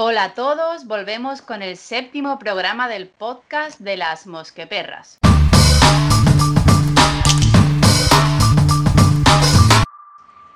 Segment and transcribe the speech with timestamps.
[0.00, 5.18] Hola a todos, volvemos con el séptimo programa del podcast de las mosqueperras.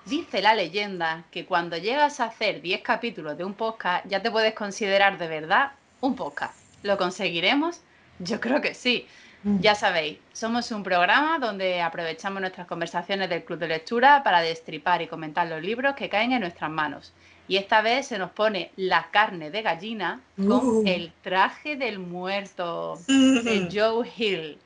[0.05, 4.31] Dice la leyenda que cuando llegas a hacer 10 capítulos de un podcast ya te
[4.31, 6.57] puedes considerar de verdad un podcast.
[6.85, 7.81] ¿Lo conseguiremos?
[8.21, 9.09] Yo creo que sí.
[9.43, 15.03] Ya sabéis, somos un programa donde aprovechamos nuestras conversaciones del club de lectura para destripar
[15.03, 17.13] y comentar los libros que caen en nuestras manos.
[17.53, 20.85] Y esta vez se nos pone la carne de gallina con Uh.
[20.87, 24.59] el traje del muerto de Joe Hill.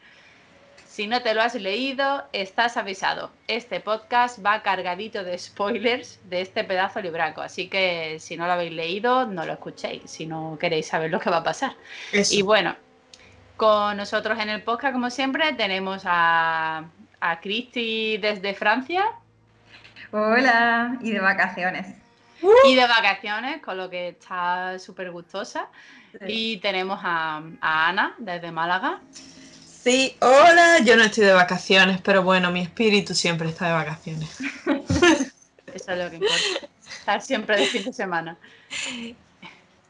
[0.87, 3.33] Si no te lo has leído, estás avisado.
[3.49, 7.41] Este podcast va cargadito de spoilers de este pedazo libraco.
[7.41, 11.19] Así que si no lo habéis leído, no lo escuchéis, si no queréis saber lo
[11.19, 11.73] que va a pasar.
[12.13, 12.33] Eso.
[12.37, 12.77] Y bueno,
[13.57, 16.85] con nosotros en el podcast, como siempre, tenemos a,
[17.19, 19.05] a Cristi desde Francia
[20.13, 22.06] Hola, y de vacaciones.
[22.67, 25.69] Y de vacaciones, con lo que está súper gustosa.
[26.27, 29.01] Y tenemos a, a Ana desde Málaga.
[29.83, 34.29] Sí, hola, yo no estoy de vacaciones, pero bueno, mi espíritu siempre está de vacaciones.
[35.75, 36.67] Eso es lo que importa.
[36.89, 38.37] Estar siempre de fin de semana.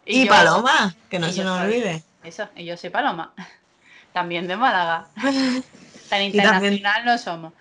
[0.09, 2.05] Y, yo- Paloma, que no se nos soy- olvide.
[2.23, 3.33] Eso, y yo soy Paloma.
[4.13, 5.09] También de Málaga.
[5.15, 5.33] Tan
[6.09, 7.53] también- internacional no somos.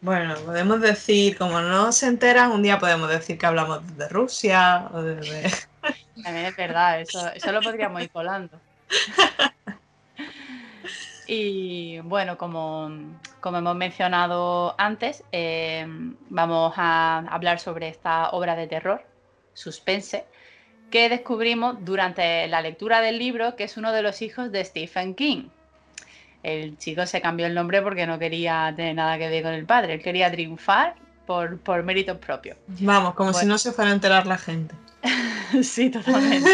[0.00, 4.88] Bueno, podemos decir, como no se enteran, un día podemos decir que hablamos de Rusia
[4.92, 5.50] o de...
[6.22, 8.60] También es verdad, eso, eso lo podríamos ir colando.
[11.26, 12.88] Y bueno, como,
[13.40, 15.84] como hemos mencionado antes, eh,
[16.30, 19.04] vamos a hablar sobre esta obra de terror,
[19.52, 20.24] suspense,
[20.90, 25.16] que descubrimos durante la lectura del libro, que es uno de los hijos de Stephen
[25.16, 25.48] King.
[26.42, 29.66] El chico se cambió el nombre porque no quería tener nada que ver con el
[29.66, 30.94] padre, él quería triunfar
[31.26, 32.56] por, por méritos propios.
[32.66, 34.74] Vamos, como si no se fuera a enterar la gente.
[35.62, 36.50] Sí, totalmente.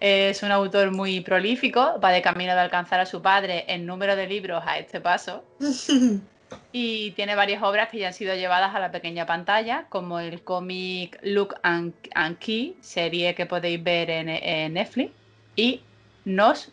[0.00, 4.16] es un autor muy prolífico, va de camino de alcanzar a su padre en número
[4.16, 5.44] de libros a este paso
[6.72, 10.42] y tiene varias obras que ya han sido llevadas a la pequeña pantalla, como el
[10.42, 15.12] cómic Look and, and Key, serie que podéis ver en, en Netflix,
[15.56, 15.82] y
[16.24, 16.70] Nos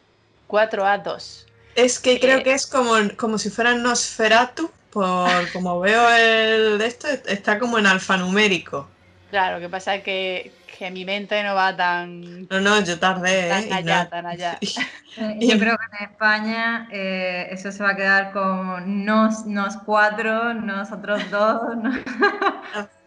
[0.47, 1.44] 4A2.
[1.75, 6.77] Es que creo Eh, que es como, como si fuera Nosferatu, por como veo el
[6.79, 8.87] de esto, está como en alfanumérico.
[9.29, 13.59] Claro, que pasa es que, que mi mente no va tan, No, no, yo tardé,
[13.59, 13.67] ¿eh?
[13.67, 14.59] tan y allá, no- tan allá.
[15.17, 19.77] Eh, Yo creo que en España eh, eso se va a quedar como nos, nos
[19.77, 21.91] cuatro, nosotros dos, no-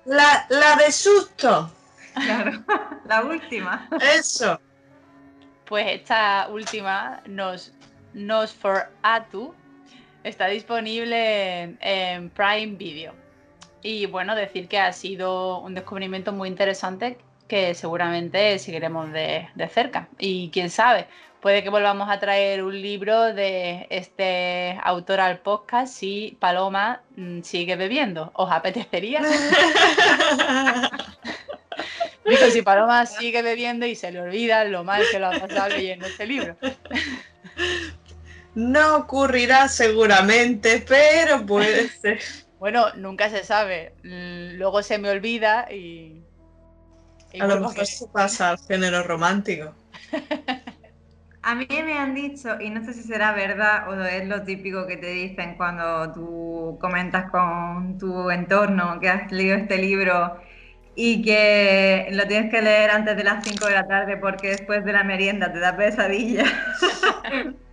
[0.06, 1.70] La, la de susto,
[2.22, 2.64] claro,
[3.04, 3.88] la última.
[3.98, 4.58] eso.
[5.66, 7.72] Pues esta última, Nos,
[8.14, 9.54] Nos for Atu,
[10.24, 13.14] está disponible en, en Prime Video.
[13.82, 19.68] Y bueno, decir que ha sido un descubrimiento muy interesante que seguramente seguiremos de, de
[19.68, 20.08] cerca.
[20.18, 21.06] Y quién sabe,
[21.40, 27.42] puede que volvamos a traer un libro de este autor al podcast si Paloma mm,
[27.42, 28.30] sigue bebiendo.
[28.34, 29.22] ¿Os apetecería?
[32.24, 35.70] Digo, si Paloma sigue bebiendo y se le olvida lo mal que lo ha pasado
[35.70, 36.56] leyendo este libro.
[38.58, 42.18] No ocurrirá seguramente, pero puede ser.
[42.58, 43.94] Bueno, nunca se sabe.
[44.02, 46.24] Luego se me olvida y.
[47.32, 47.86] y A lo mejor querer.
[47.86, 49.76] se pasa al género romántico.
[51.42, 54.86] A mí me han dicho, y no sé si será verdad o es lo típico
[54.88, 60.36] que te dicen cuando tú comentas con tu entorno que has leído este libro
[60.96, 64.84] y que lo tienes que leer antes de las 5 de la tarde porque después
[64.84, 66.44] de la merienda te da pesadilla.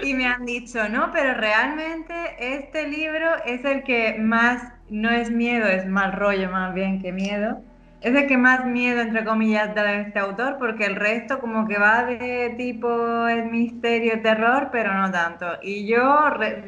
[0.00, 5.30] y me han dicho, no, pero realmente este libro es el que más, no es
[5.30, 7.62] miedo, es mal rollo más bien que miedo.
[8.00, 11.66] Es el que más miedo, entre comillas, da de este autor, porque el resto como
[11.66, 15.46] que va de tipo el misterio, terror, pero no tanto.
[15.62, 16.62] Y yo re-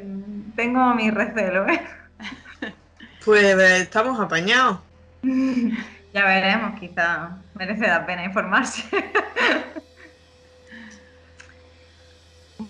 [0.57, 1.81] tengo mi recelo, ¿eh?
[3.25, 3.45] Pues
[3.81, 4.81] estamos apañados.
[6.13, 8.83] Ya veremos, quizá merece la pena informarse.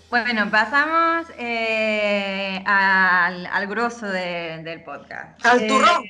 [0.09, 5.43] Bueno, pasamos eh, al, al grosso de- del podcast.
[5.45, 6.03] Al Eh, turrón.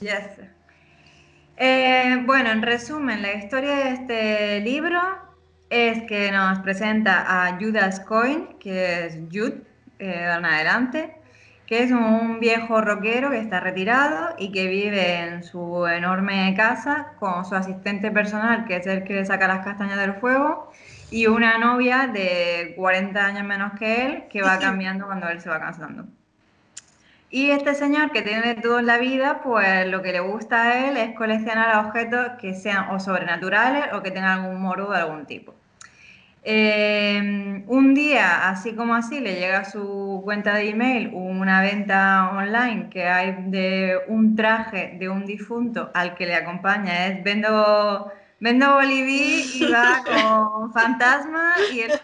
[0.00, 0.40] yes.
[1.58, 5.00] Eh, bueno, en resumen, la historia de este libro
[5.68, 9.62] es que nos presenta a Judas Coin, que es Jude,
[9.98, 11.14] eh, en adelante,
[11.66, 17.12] que es un viejo rockero que está retirado y que vive en su enorme casa
[17.18, 20.72] con su asistente personal, que es el que le saca las castañas del fuego,
[21.12, 25.48] y una novia de 40 años menos que él, que va cambiando cuando él se
[25.48, 26.06] va cansando.
[27.30, 30.88] Y este señor que tiene todo en la vida, pues lo que le gusta a
[30.88, 35.24] él es coleccionar objetos que sean o sobrenaturales o que tengan algún moro de algún
[35.24, 35.54] tipo.
[36.44, 42.30] Eh, un día, así como así, le llega a su cuenta de email una venta
[42.32, 47.06] online que hay de un traje de un difunto al que le acompaña.
[47.06, 51.92] Es vendo, vendo Boliví y va con fantasma y el...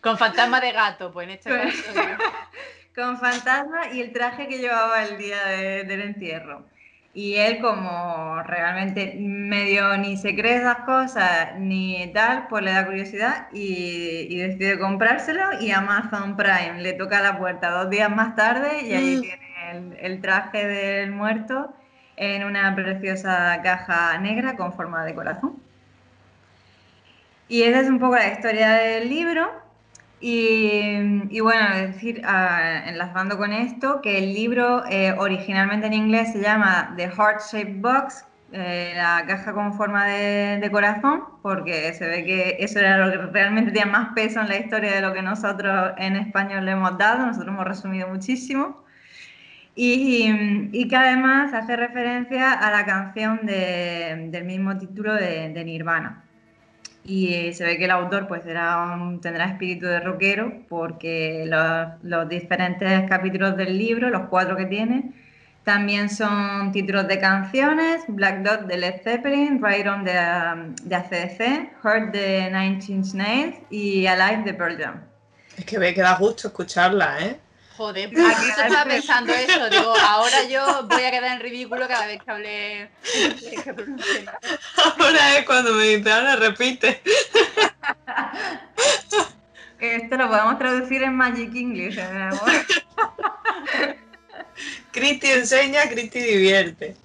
[0.00, 1.92] Con fantasma de gato, pues en este caso
[2.94, 6.64] con fantasma y el traje que llevaba el día del entierro.
[7.12, 12.86] Y él como realmente medio ni se cree esas cosas ni tal, pues le da
[12.86, 18.82] curiosidad y, decide comprárselo y Amazon Prime le toca la puerta dos días más tarde
[18.82, 19.20] y ahí mm.
[19.20, 21.74] tiene el, traje del muerto
[22.16, 25.56] en una preciosa caja negra con forma de corazón.
[27.48, 29.50] Y esa es un poco la historia del libro.
[30.18, 36.40] Y, bueno, decir, uh, enlazando con esto, que el libro eh, originalmente en inglés se
[36.40, 42.24] llama The Heart Shaped Box, eh, la caja con forma de, corazón, porque se ve
[42.24, 45.20] que eso era lo que realmente tenía más peso en la historia de lo que
[45.20, 48.82] nosotros en español le hemos dado, nosotros hemos resumido muchísimo.
[49.78, 56.26] Y, y que además hace referencia a la canción del mismo título de Nirvana
[57.06, 61.44] y eh, se ve que el autor pues tendrá espíritu de rockero porque
[62.02, 65.12] los, diferentes capítulos del libro, los cuatro que tiene,
[65.62, 70.94] también son títulos de canciones, Black Dot de Led Zeppelin, Right On de, um, de
[70.94, 75.02] ACDC, Hurt de Nine Inch Nails y Alive de Pearl Jam.
[75.56, 77.40] Es que ve que da gusto escucharla, ¿eh?
[77.76, 79.68] Joder, aquí se estaba pensando eso.
[79.68, 82.90] Digo, ahora yo voy a quedar en ridículo cada vez que hable.
[84.98, 87.02] ahora es cuando me dice, ahora repite.
[89.78, 92.30] Esto lo podemos traducir en Magic English, ¿eh,
[94.90, 96.96] Cristi enseña, Cristi divierte.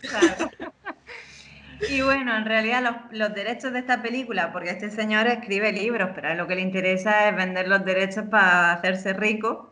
[1.90, 6.12] Y bueno, en realidad los, los, derechos de esta película, porque este señor escribe libros,
[6.16, 9.71] pero a lo que le interesa es vender los derechos para hacerse rico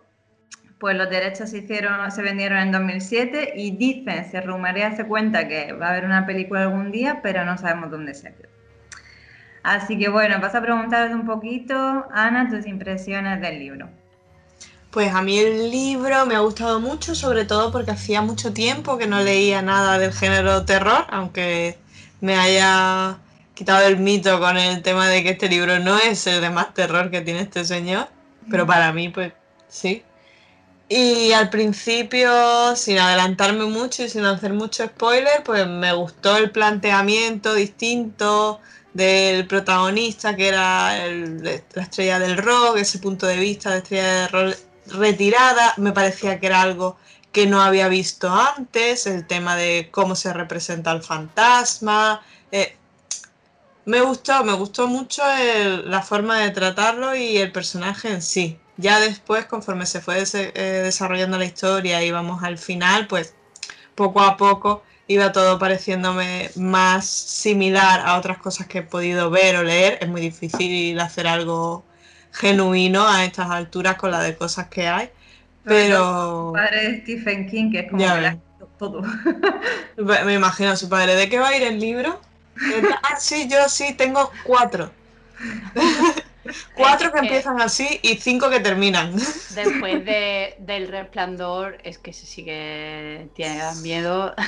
[0.80, 5.48] pues los derechos se hicieron, se vendieron en 2007 y dicen, se rumorea, se cuenta
[5.48, 8.34] que va a haber una película algún día, pero no sabemos dónde se
[9.62, 11.76] Así que bueno, vas a preguntarles un poquito,
[12.14, 13.90] Ana, tus impresiones del libro.
[14.90, 18.98] Pues a mí el libro me ha gustado mucho, sobre todo porque hacía mucho tiempo
[18.98, 21.78] que no leía nada del género terror, aunque
[22.22, 23.18] me haya
[23.54, 26.74] quitado el mito con el tema de que este libro no es el de más
[26.74, 28.08] terror que tiene este señor,
[28.50, 29.34] pero para mí pues
[29.68, 30.04] sí,
[30.90, 36.50] y al principio, sin adelantarme mucho y sin hacer mucho spoiler, pues me gustó el
[36.50, 38.60] planteamiento distinto
[38.94, 44.28] del protagonista, que era la estrella del rock, ese punto de vista de estrella de
[44.30, 44.58] rock
[44.88, 45.76] retirada.
[45.78, 46.98] Me parecía que era algo
[47.32, 52.22] que no había visto antes, el tema de cómo se representa el fantasma.
[52.52, 52.76] Eh,
[53.86, 55.22] me gustó, me gustó mucho
[55.86, 58.60] la forma de tratarlo y el personaje en sí.
[58.80, 63.36] Ya después, conforme se fue eh, desarrollando la historia y vamos al final, pues
[63.94, 69.58] poco a poco iba todo pareciéndome más similar a otras cosas que he podido ver
[69.58, 69.98] o leer.
[70.00, 71.84] Es muy difícil hacer algo
[72.32, 75.10] genuino a estas alturas con la de cosas que hay.
[75.66, 76.48] Pero.
[76.48, 78.02] Su padre de Stephen King, que es como
[78.78, 79.02] todo.
[80.26, 81.16] Me imagino a su padre.
[81.16, 82.22] ¿De qué va a ir el libro?
[83.04, 84.90] ah, sí, yo sí, tengo cuatro.
[86.74, 89.16] Cuatro que, empiezan así y cinco que terminan.
[89.16, 93.30] Después de, del resplandor, es que se sigue.
[93.36, 94.36] Tiene miedo.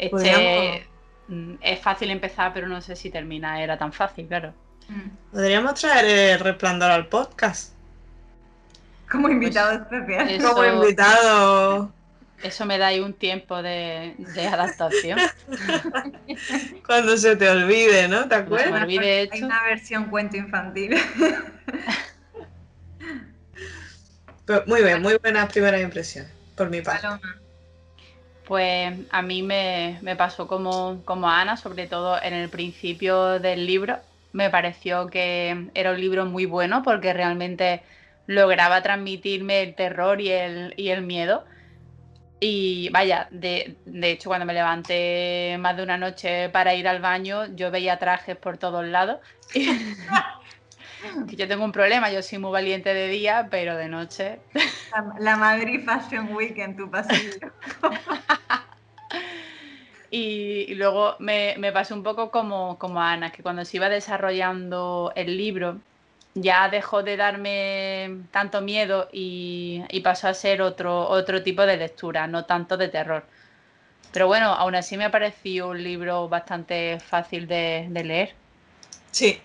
[0.00, 0.86] Este,
[1.26, 3.60] mm, es fácil empezar, pero no sé si termina.
[3.60, 4.54] Era tan fácil, claro.
[4.88, 5.32] Mm.
[5.32, 7.72] Podríamos traer el resplandor al podcast.
[9.10, 10.40] Como invitado pues, especial.
[10.40, 11.92] Como invitado
[12.42, 14.14] eso me da ahí un tiempo de,
[14.50, 15.18] adaptación.
[16.86, 18.28] Cuando se te olvide, ¿no?
[18.28, 18.82] ¿Te acuerdas?
[18.82, 20.96] Hay una versión cuento infantil.
[24.66, 26.26] muy bien, muy buena primera impresión,
[26.56, 27.06] por mi parte.
[28.46, 33.66] Pues a mí me, pasó como, como a Ana, sobre todo en el principio del
[33.66, 33.98] libro.
[34.32, 37.82] Me pareció que era un libro muy bueno porque realmente
[38.26, 41.44] lograba transmitirme el terror y el, y el miedo
[42.40, 47.46] y vaya, de, hecho cuando me levanté más de una noche para ir al baño,
[47.56, 49.18] yo veía trajes por todos lados.
[51.26, 54.38] yo tengo un problema, yo soy muy valiente de día, pero de noche...
[55.18, 57.52] La, Madrid Fashion Week en tu pasillo.
[60.10, 65.12] y, luego me, me, pasó un poco como, como Ana, que cuando se iba desarrollando
[65.16, 65.80] el libro,
[66.42, 72.26] ya dejó de darme tanto miedo y, pasó a ser otro, otro tipo de lectura,
[72.26, 73.24] no tanto de terror.
[74.12, 78.34] Pero bueno, aún así me ha parecido un libro bastante fácil de, leer.
[79.10, 79.40] Sí,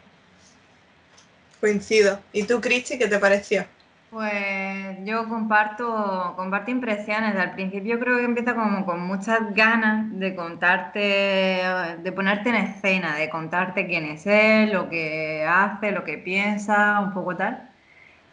[1.59, 2.19] coincido.
[2.31, 3.65] ¿Y tú, Cristi, qué te pareció?
[4.13, 7.35] Pues yo comparto, comparto impresiones.
[7.35, 13.15] Al principio creo que empieza como con muchas ganas de contarte, de ponerte en escena,
[13.15, 17.71] de contarte quién es él, lo que hace, lo que piensa, un poco tal.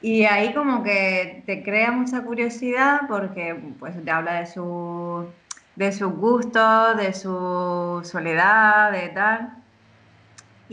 [0.02, 5.34] Y ahí como que te crea mucha curiosidad porque pues te habla de su
[5.76, 9.59] de sus gustos, de su soledad, de tal.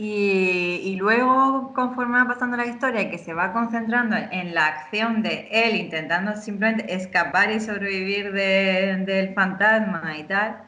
[0.00, 5.48] Y, luego, conforme va pasando la historia que se va concentrando en la acción de
[5.50, 10.58] él intentando simplemente escapar y sobrevivir del fantasma y tal,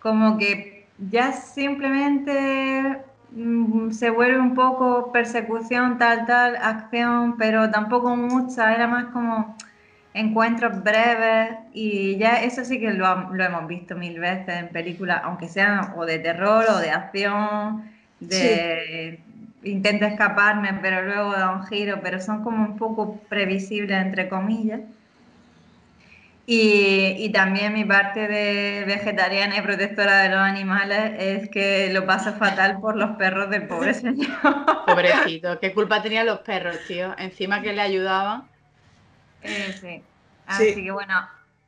[0.00, 2.98] como que ya simplemente
[3.30, 9.56] mm, se vuelve un poco persecución, tal, tal, acción, pero tampoco mucha, era más como
[10.12, 15.20] encuentros breves y ya eso sí que lo, lo hemos visto mil veces en películas,
[15.24, 19.20] aunque sean o de terror o de acción de
[19.64, 24.80] intento escaparme, pero luego da un giro, pero son como un poco previsibles, entre comillas.
[26.44, 32.04] Y, y, también mi parte de vegetariana y protectora de los animales es que lo
[32.04, 34.28] paso fatal por los perros del pobre señor.
[34.84, 37.14] Pobrecito, ¿qué culpa tenían los perros, tío?
[37.16, 38.48] Encima que le ayudaban.
[39.42, 40.02] Eh, sí.
[40.46, 41.14] Así que bueno,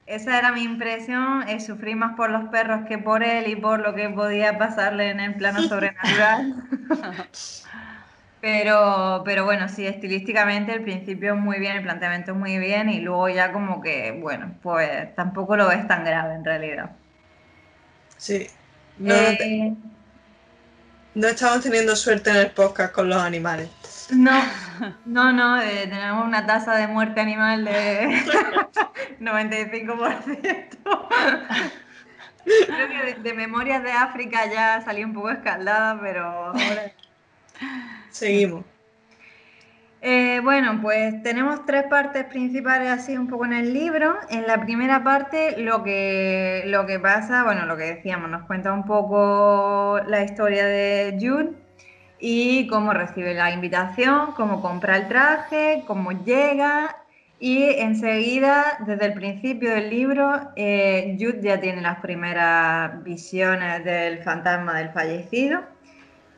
[0.07, 3.81] esa era mi impresión, es sufrir más por los perros que por él y por
[3.81, 6.55] lo que podía pasarle en el plano sobrenatural.
[8.41, 12.91] pero, pero bueno, sí, estilísticamente el principio es muy bien, el planteamiento es muy bien
[12.91, 16.91] y luego ya como que, bueno, pues tampoco lo ves tan grave en realidad.
[18.19, 18.47] Sí.
[18.99, 19.75] No, eh,
[21.15, 23.69] no estamos teniendo suerte en el podcast con los animales.
[24.11, 24.43] No,
[25.07, 28.09] no, no, eh, tenemos una tasa de muerte animal de
[29.21, 30.79] 95%.
[32.45, 36.93] Creo que de, Memorias de África ya salí un poco escaldada, pero ahora...
[38.11, 38.65] Seguimos.
[40.07, 44.17] Eh, bueno, pues tenemos tres partes principales así un poco en el libro.
[44.29, 48.75] En la primera parte lo que, lo que pasa, bueno, lo que decíamos, nos cuenta
[48.75, 51.53] un poco la historia de Jude
[52.21, 56.97] y cómo recibe la invitación, cómo compra el traje, cómo llega
[57.39, 64.23] y enseguida, desde el principio del libro, eh, Jude ya tiene las primeras visiones del
[64.23, 65.74] fantasma del fallecido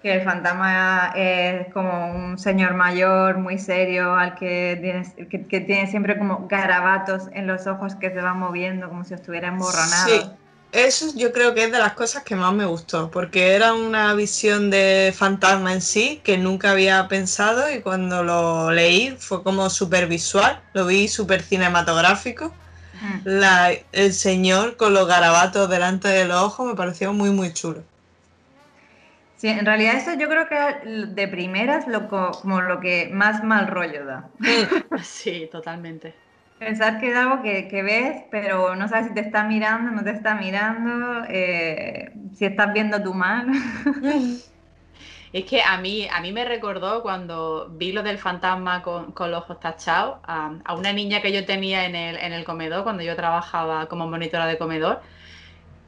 [0.07, 5.91] que el fantasma es como un señor mayor muy serio al que tiene, que, tiene
[5.91, 10.09] siempre como garabatos en los ojos que se van moviendo como si estuviera emborronado.
[10.09, 10.23] Sí,
[10.71, 14.15] eso yo creo que es de las cosas que más me gustó, porque era una
[14.15, 19.69] visión de fantasma en sí que nunca había pensado y cuando lo leí fue como
[19.71, 22.55] súper visual, lo vi súper cinematográfico.
[23.25, 27.83] La, el señor con los garabatos delante de los ojos me pareció muy muy chulo.
[29.37, 30.57] Sí, en realidad eso yo creo que
[31.09, 34.31] de primeras lo, como lo que más mal rollo da.
[35.03, 36.15] Sí, totalmente.
[36.59, 40.11] Pensar que es algo que, ves, pero no sabes si te está mirando, no te
[40.11, 43.47] está mirando, eh, si estás viendo tu mal.
[45.33, 49.43] Es que a mí, a mí me recordó cuando vi lo del fantasma con, los
[49.43, 53.03] ojos tachados a, a, una niña que yo tenía en el, en el comedor cuando
[53.03, 55.03] yo trabajaba como monitora de comedor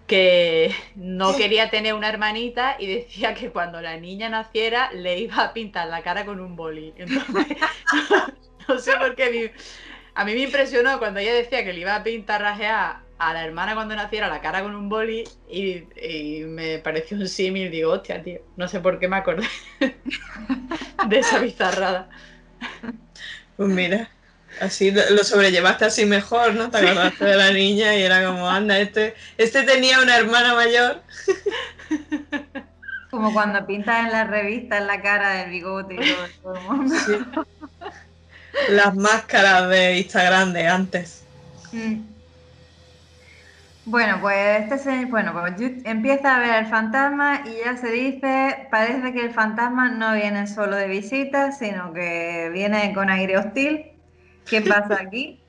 [0.08, 5.36] que no quería tener una hermanita y decía que cuando la niña naciera le iba
[5.44, 6.94] a pintar la cara con un boli.
[6.96, 7.46] Entonces,
[8.68, 9.52] no sé por qué.
[10.14, 13.44] a mí me impresionó cuando ella decía que le iba a pintar rajear a la
[13.44, 17.70] hermana cuando naciera la cara con un boli y, y me pareció un símil.
[17.70, 19.46] Digo, hostia, tío, no sé por qué me acordé
[21.08, 22.08] de esa bizarrada.
[23.56, 24.10] Pues mira.
[24.60, 26.70] Así lo sobrellevaste así mejor, ¿no?
[26.70, 31.02] Te acordaste de la niña y era como, anda, este, este tenía una hermana mayor.
[33.10, 36.94] Como cuando pintas en la revista en la cara del bigote y todo, el mundo.
[38.68, 41.22] Las máscaras de Instagram de antes.
[41.72, 42.02] Mm.
[43.86, 49.14] Bueno, pues este bueno, pues empieza a ver el fantasma y ya se dice, parece
[49.14, 53.97] que el fantasma no viene solo de visita, sino que viene con aire hostil
[54.48, 55.40] ¿qué pasa aquí?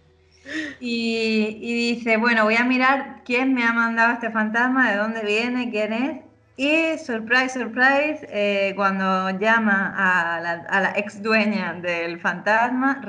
[0.80, 5.70] Y, dice, bueno, voy a mirar quién me ha mandado este fantasma, de dónde viene,
[5.70, 6.22] quién es.
[6.58, 13.02] Y surprise, surprise, eh, cuando llama a la, ex dueña del fantasma,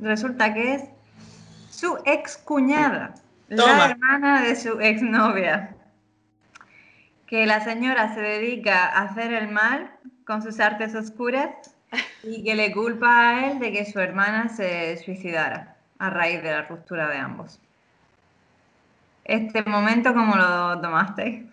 [0.00, 0.84] resulta que es
[1.70, 3.14] su ex cuñada,
[3.48, 5.76] la hermana de su ex novia.
[7.26, 9.90] Que la señora se dedica a hacer el mal
[10.24, 11.75] con sus artes oscuras
[12.22, 16.50] y que le culpa a él de que su hermana se suicidara a raíz de
[16.50, 17.60] la ruptura de ambos.
[19.24, 21.44] Este momento, ¿cómo lo tomasteis?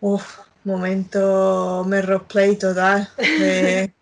[0.00, 3.08] Uf, momento me play total.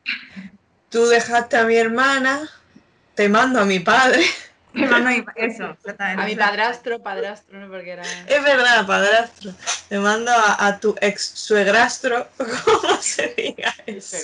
[0.88, 2.48] tú dejaste a mi hermana,
[3.14, 4.24] te mando a mi padre.
[4.74, 8.02] A mi, eso, A mi padrastro, padrastro, no porque era.
[8.26, 9.52] Es verdad, padrastro.
[9.88, 14.16] Te mando a, tu ex suegrastro, como se diga eso.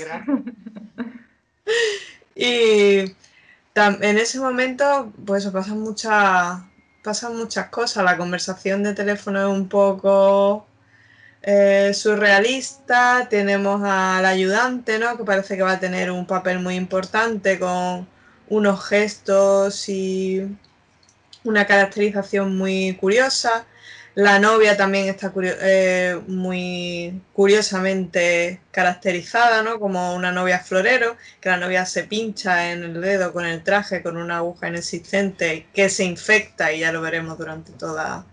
[2.34, 3.14] y
[3.74, 6.60] en ese momento, pues pasan muchas
[7.02, 8.04] pasan muchas cosas.
[8.04, 10.66] La conversación de teléfono es un poco
[11.42, 13.28] eh, surrealista.
[13.30, 15.16] Tenemos al ayudante, ¿no?
[15.16, 18.06] Que parece que va a tener un papel muy importante con
[18.50, 20.46] unos gestos y
[21.44, 23.66] una caracterización muy curiosa.
[24.14, 29.78] La novia también está eh, muy curiosamente caracterizada, ¿no?
[29.78, 34.02] Como una novia florero, que la novia se pincha en el dedo con el traje
[34.02, 38.26] con una aguja inexistente que se infecta y ya lo veremos durante toda,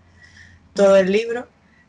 [0.74, 1.48] todo el libro.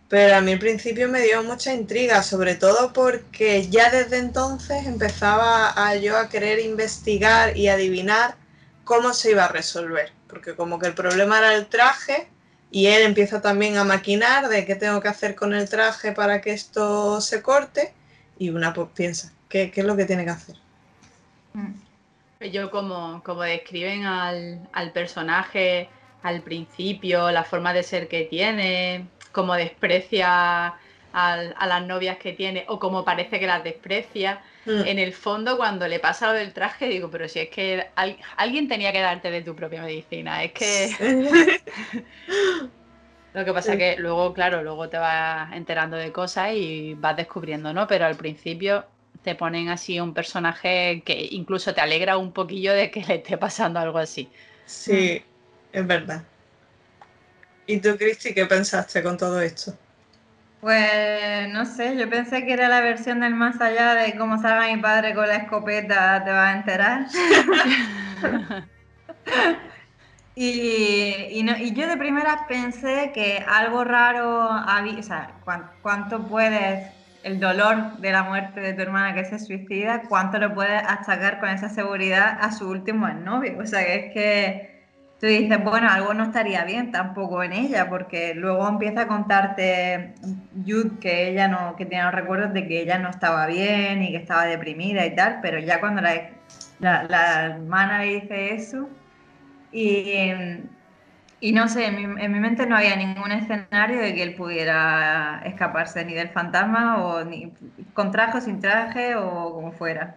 [0.09, 4.87] Pero a mí al principio me dio mucha intriga, sobre todo porque ya desde entonces
[4.87, 8.35] empezaba a yo a querer investigar y adivinar
[8.83, 10.11] cómo se iba a resolver.
[10.27, 12.27] Porque como que el problema era el traje
[12.71, 16.41] y él empieza también a maquinar de qué tengo que hacer con el traje para
[16.41, 17.93] que esto se corte.
[18.39, 20.55] Y una pues piensa, ¿qué, es lo que tiene que hacer?
[21.53, 21.89] Mm.
[22.51, 25.89] Yo como, como describen al, personaje
[26.23, 30.75] al principio, la forma de ser que tiene, cómo desprecia
[31.12, 34.41] a las novias que tiene o como parece que las desprecia.
[34.65, 34.81] Mm.
[34.86, 37.88] En el fondo, cuando le pasa lo del traje, digo, pero si es que
[38.38, 40.91] alguien tenía que darte de tu propia medicina, es que...
[43.33, 47.17] lo que pasa es que luego, claro, luego te vas enterando de cosas y vas
[47.17, 47.88] descubriendo, ¿no?
[47.88, 48.86] Pero al principio
[49.24, 53.38] te ponen así un personaje que incluso te alegra un poquillo de que le esté
[53.38, 54.29] pasando algo así.
[54.65, 55.24] Sí,
[55.74, 56.24] es verdad.
[57.69, 59.77] ¿Y tú, Cristi, qué pensaste con todo esto?
[60.59, 64.75] Pues no sé, yo pensé que era la versión del más allá de cómo salga
[64.75, 67.05] mi padre con la escopeta, te vas a enterar.
[70.35, 75.35] y, yo de primera pensé que algo raro había, o sea,
[75.83, 76.91] cuánto puedes,
[77.22, 81.39] el dolor de la muerte de tu hermana que se suicida, cuánto lo puedes achacar
[81.39, 83.59] con esa seguridad a su último novio.
[83.59, 84.69] O sea, que es que
[85.20, 90.14] tú dices, bueno, algo no estaría bien tampoco en ella, porque luego empieza a contarte
[90.66, 94.12] Jude que ella no, que tiene los recuerdos de que ella no estaba bien y
[94.12, 96.29] que estaba deprimida y tal, pero ya cuando la,
[96.79, 98.88] la, hermana le dice eso,
[99.74, 100.32] y,
[101.42, 104.36] y no sé, en mi, en mi, mente no había ningún escenario de que él
[104.36, 107.51] pudiera escaparse ni del fantasma o ni
[107.94, 110.16] con traje o sin traje o como fuera.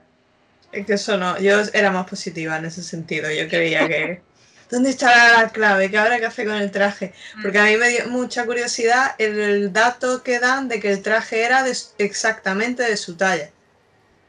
[0.70, 4.22] Es que eso no, yo era más positiva en ese sentido, yo creía que...
[4.72, 5.90] ¿Dónde está la clave?
[5.90, 7.12] ¿Qué habrá que hacer con el traje?
[7.42, 11.44] Porque a mí me dio mucha curiosidad el, dato que dan de que el traje
[11.44, 11.62] era
[11.98, 13.50] exactamente de su talla.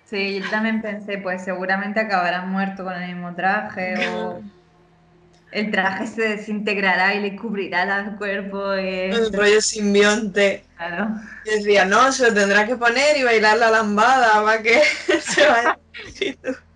[0.10, 4.42] Sí, yo también pensé, pues seguramente acabarán muerto con el mismo traje o
[5.54, 8.74] el traje se desintegrará y le cubrirá el cuerpo.
[8.74, 10.66] El rollo simbionte.
[10.76, 11.22] Claro.
[11.46, 14.82] Y decía, no, se lo tendrá que poner y bailar la lambada para que
[15.22, 15.80] se vaya.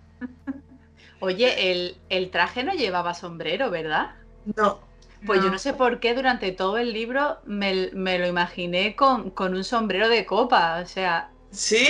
[1.20, 4.14] Oye, el, traje no llevaba sombrero, ¿verdad?
[4.56, 4.78] No.
[5.26, 9.64] Pues yo no sé por qué durante todo el libro me, lo imaginé con, un
[9.64, 11.30] sombrero de copa, o sea...
[11.50, 11.88] ¿Sí?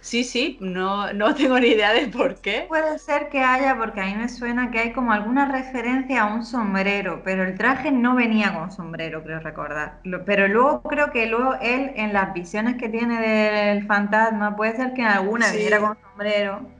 [0.00, 2.64] sí, sí, no, no tengo ni idea de por qué.
[2.68, 6.34] Puede ser que haya, porque a mí me suena que hay como alguna referencia a
[6.34, 10.00] un sombrero, pero el traje no venía con sombrero, creo recordar.
[10.26, 14.94] Pero luego creo que luego él, en las visiones que tiene del fantasma, puede ser
[14.94, 16.73] que en alguna viniera con sombrero.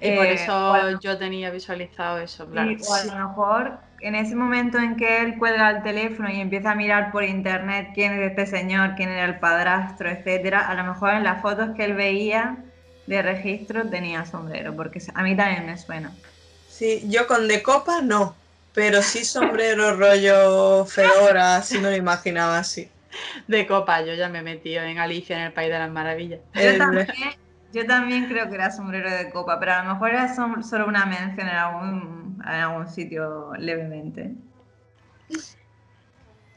[0.00, 2.70] Y por eh, eso yo tenía visualizado eso, claro.
[2.88, 6.72] o a lo mejor en ese momento en que él cuelga el teléfono y empieza
[6.72, 10.84] a mirar por internet quién es este señor, quién era el padrastro, etcétera, a lo
[10.84, 12.58] mejor en las fotos que él veía
[13.06, 16.12] de registro tenía sombrero, porque a mí también me suena.
[16.68, 18.36] Sí, yo con de copa no,
[18.74, 22.88] pero sí sombrero rollo fedora, así no lo imaginaba así.
[23.48, 26.40] De copa, yo ya me he metido en Alicia en el País de las Maravillas.
[26.54, 27.08] Yo también,
[27.78, 31.06] yo también creo que era sombrero de copa, pero a lo mejor era solo una
[31.06, 34.34] mención en algún, en algún sitio levemente.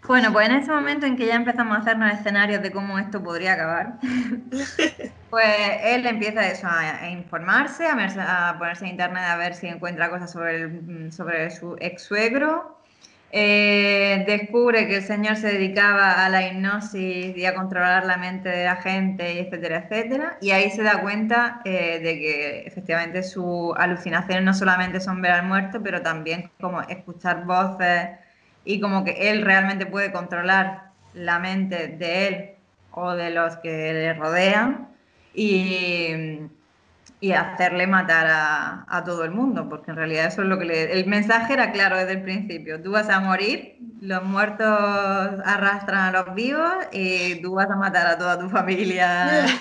[0.08, 3.24] Bueno, pues en ese momento en que ya empezamos a hacernos escenarios de cómo esto
[3.24, 4.00] podría acabar,
[5.30, 10.32] pues él empieza eso, a, informarse, a, ponerse en internet a ver si encuentra cosas
[10.32, 12.81] sobre, sobre su ex suegro
[13.34, 18.50] Eh, descubre que el señor se dedicaba a la hipnosis y a controlar la mente
[18.50, 20.38] de la gente, etcétera, etcétera.
[20.42, 25.32] Y ahí se da cuenta eh, de que efectivamente sus alucinaciones no solamente son ver
[25.32, 28.10] al muerto, pero también como escuchar voces
[28.66, 32.50] y como que él realmente puede controlar la mente de él
[32.92, 34.90] o de los que le rodean.
[35.34, 36.42] Y
[37.24, 41.00] y hacerle matar a, todo el mundo, porque en realidad eso es lo que le...
[41.00, 44.68] El mensaje era claro desde el principio, tú vas a morir, los muertos
[45.46, 49.46] arrastran a los vivos y tú vas a matar a toda tu familia.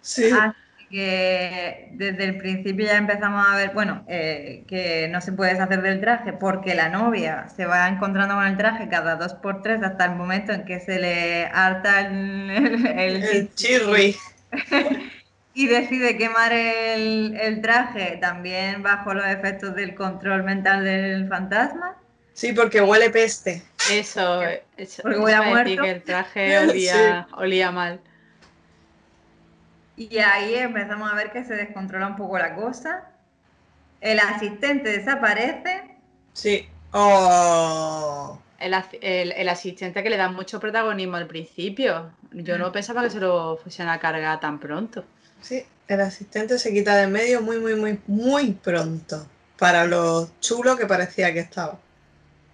[0.00, 0.30] Sí.
[0.30, 5.52] Así que desde el principio ya empezamos a ver, bueno, eh, que no se puede
[5.52, 9.60] deshacer del traje porque la novia se va encontrando con el traje cada dos por
[9.60, 14.16] tres hasta el momento en que se le harta el, el, el chirri.
[15.58, 21.96] y decide quemar el, traje también bajo los efectos del control mental del fantasma.
[22.32, 23.64] Sí, porque huele peste.
[23.90, 24.40] Eso,
[24.76, 25.82] eso porque huele a muerto.
[25.82, 26.58] que el traje
[27.32, 28.00] olía, mal.
[29.96, 33.10] Y ahí empezamos a ver que se descontrola un poco la cosa.
[34.00, 35.90] El asistente desaparece.
[36.34, 36.68] Sí.
[36.92, 38.38] Oh.
[38.60, 42.12] El, el, asistente que le da mucho protagonismo al principio.
[42.30, 42.72] Yo no mm.
[42.72, 45.04] pensaba que se lo fuesen a cargar tan pronto.
[45.40, 49.26] Sí, el asistente se quita de medio muy, muy, muy, muy pronto.
[49.58, 51.78] Para lo chulo que parecía que estaba.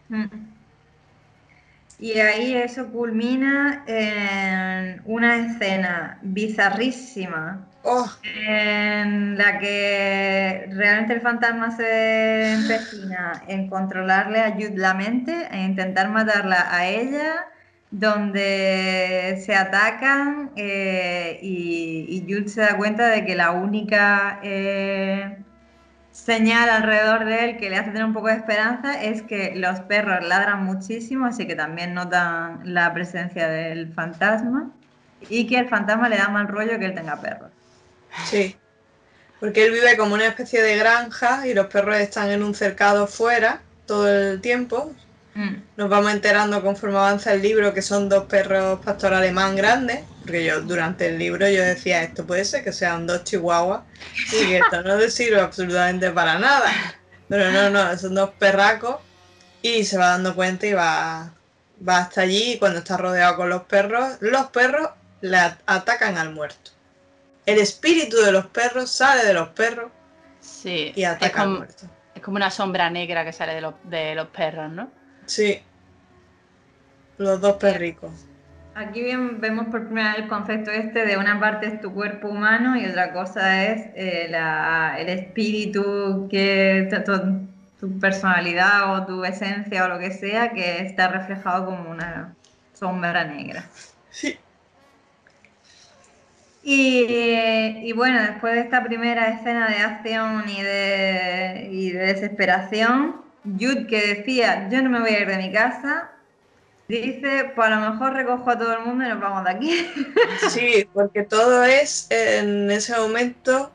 [0.08, 0.54] Mm.
[1.98, 7.66] Y ahí eso culmina en una escena bizarrísima.
[7.82, 8.10] Oh.
[8.22, 15.62] En la que realmente el fantasma se empecina en controlarle a Jude la mente e
[15.62, 17.46] intentar matarla a ella
[17.94, 25.38] donde se atacan eh, y, y, se da cuenta de que la única eh,
[26.10, 29.78] señal alrededor de él que le hace tener un poco de esperanza es que los
[29.82, 34.72] perros ladran muchísimo, así que también notan la presencia del fantasma
[35.28, 37.52] y que el fantasma le da mal rollo que él tenga perros.
[38.24, 38.56] Sí,
[39.38, 43.06] porque él vive como una especie de granja y los perros están en un cercado
[43.06, 44.92] fuera todo el tiempo,
[45.34, 45.54] Mm.
[45.76, 50.44] Nos vamos enterando conforme avanza el libro que son dos perros pastor alemán grandes, porque
[50.44, 53.82] yo durante el libro yo decía, esto puede ser que sean dos chihuahuas
[54.32, 56.70] y que esto no le sirve absolutamente para nada.
[57.28, 58.96] Pero no, no, son dos perracos
[59.60, 61.32] y se va dando cuenta y va,
[61.86, 66.32] va hasta allí y cuando está rodeado con los perros, los perros le atacan al
[66.32, 66.70] muerto.
[67.44, 69.90] El espíritu de los perros sale de los perros
[70.64, 71.86] y ataca al muerto.
[72.14, 74.90] Es como una sombra negra que sale de los, de los perros, ¿no?
[75.26, 75.60] Sí.
[77.18, 78.26] Los dos perricos.
[78.74, 82.28] Aquí bien, vemos por primera vez el concepto este de una parte es tu cuerpo
[82.28, 84.26] humano y otra cosa es eh,
[84.98, 87.46] el espíritu, que tu,
[87.78, 92.34] tu, personalidad o tu esencia o lo que sea, que está reflejado como una
[92.72, 93.64] sombra negra.
[94.10, 94.36] Sí.
[96.66, 103.86] Y, bueno, después de esta primera escena de acción y de, y de desesperación, Jude
[103.86, 106.10] que decía, yo no me voy a ir de mi casa,
[106.88, 109.90] dice, pues a lo mejor recojo a todo el mundo y nos vamos de aquí.
[110.50, 113.72] Sí, porque todo es, en ese momento,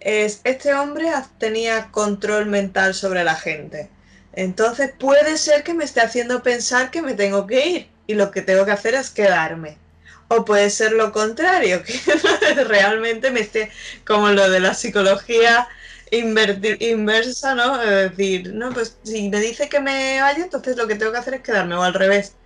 [0.00, 3.90] es, este hombre tenía control mental sobre la gente.
[4.32, 8.30] Entonces puede ser que me esté haciendo pensar que me tengo que ir y lo
[8.30, 9.78] que tengo que hacer es quedarme.
[10.28, 13.70] O puede ser lo contrario, que realmente me esté,
[14.04, 15.68] como lo de la psicología
[16.16, 17.80] inversa, ¿no?
[17.82, 21.18] Es decir, no, pues si me dice que me vaya, entonces lo que tengo que
[21.18, 22.36] hacer es quedarme, o al revés.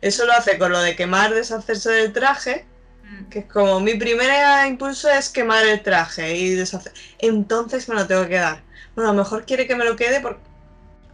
[0.00, 2.64] Eso lo hace con lo de quemar, deshacerse del traje,
[3.04, 3.24] mm.
[3.30, 4.30] que es como mi primer
[4.66, 6.92] impulso es quemar el traje y deshacer.
[7.18, 8.62] Entonces me lo tengo que quedar.
[8.94, 10.40] Bueno, a lo mejor quiere que me lo quede porque.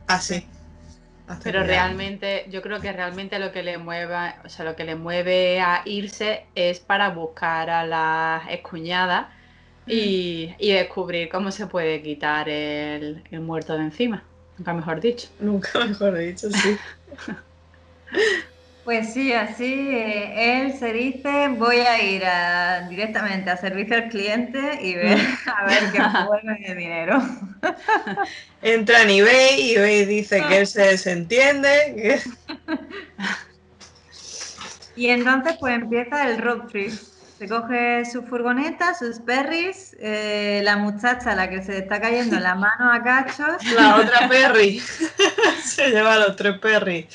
[0.06, 0.46] Así.
[1.42, 4.94] Pero realmente, yo creo que realmente lo que le mueve, o sea, lo que le
[4.94, 9.32] mueve a irse es para buscar a la escuñada
[9.86, 14.22] y, descubrir cómo se puede quitar el, muerto de encima.
[14.58, 15.28] Nunca mejor dicho.
[15.40, 16.76] Nunca mejor dicho, sí.
[18.84, 22.22] Pues sí, así eh, él se dice, voy a ir
[22.90, 27.22] directamente a servicio al cliente y ver a ver qué vuelve de dinero.
[28.60, 32.20] Entra en eBay y eBay dice que él se desentiende.
[34.96, 36.92] Y entonces pues empieza el road trip.
[37.44, 42.54] Se coge su furgoneta, sus perris, eh, la muchacha la que se está cayendo la
[42.54, 43.62] mano a cachos.
[43.76, 44.80] La otra perry.
[45.62, 47.06] se lleva a los tres perris.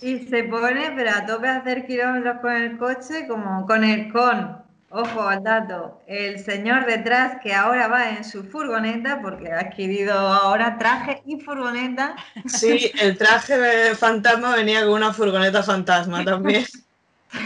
[0.00, 4.12] y se pone, pero a tope a hacer kilómetros con el coche, como con el
[4.12, 9.58] con ojo al dato, el señor detrás que ahora va en su furgoneta, porque ha
[9.58, 12.14] adquirido ahora traje y furgoneta.
[12.46, 16.64] Sí, el traje de fantasma venía con una furgoneta fantasma también.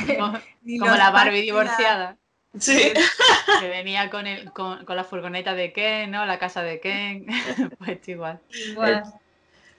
[0.06, 0.32] Como,
[0.80, 2.16] como la Barbie divorciada.
[2.58, 2.92] Sí.
[3.60, 6.26] Que venía con, el, con, con la furgoneta de Ken, ¿no?
[6.26, 7.26] La casa de Ken.
[7.78, 8.40] pues igual.
[8.70, 9.04] Igual.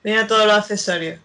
[0.04, 1.20] Venía todos los accesorios.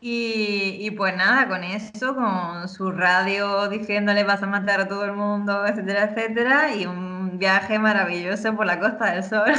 [0.00, 5.04] Y, y pues nada, con eso, con su radio diciéndole vas a matar a todo
[5.04, 9.52] el mundo, etcétera, etcétera, y un viaje maravilloso por la Costa del Sol.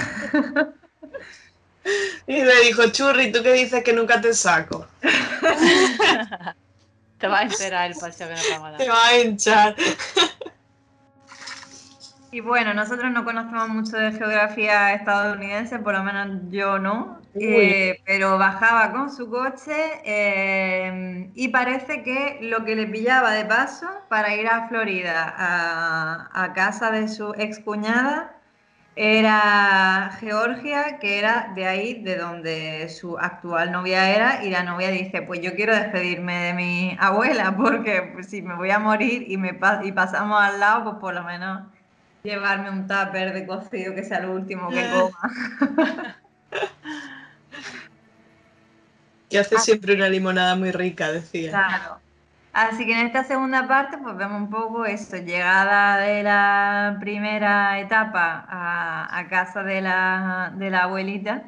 [2.27, 4.87] Y le dijo, Churri, ¿tú qué dices que nunca te saco?
[7.19, 8.95] Te va a enterar el paseo que nos vamos a Te dar.
[8.95, 9.75] va a hinchar.
[12.31, 18.01] Y bueno, nosotros no conocemos mucho de geografía estadounidense, por lo menos yo no, eh,
[18.05, 23.87] pero bajaba con su coche eh, y parece que lo que le pillaba de paso
[24.09, 28.35] para ir a Florida a, a casa de su excuñada
[29.01, 34.89] era Georgia, que era de ahí, de donde su actual novia era, y la novia
[34.89, 39.23] dice, pues yo quiero despedirme de mi abuela, porque pues, si me voy a morir
[39.25, 41.61] y, me y pasamos al lado, pues por lo menos
[42.23, 46.17] llevarme un tupper de cocido que sea lo último que coma.
[49.29, 51.51] Que hace siempre una limonada muy rica, decía.
[51.51, 51.99] Claro.
[52.53, 57.79] Así que en esta segunda parte, pues vemos un poco eso, llegada de la primera
[57.79, 61.43] etapa a, a casa de la, de la abuelita.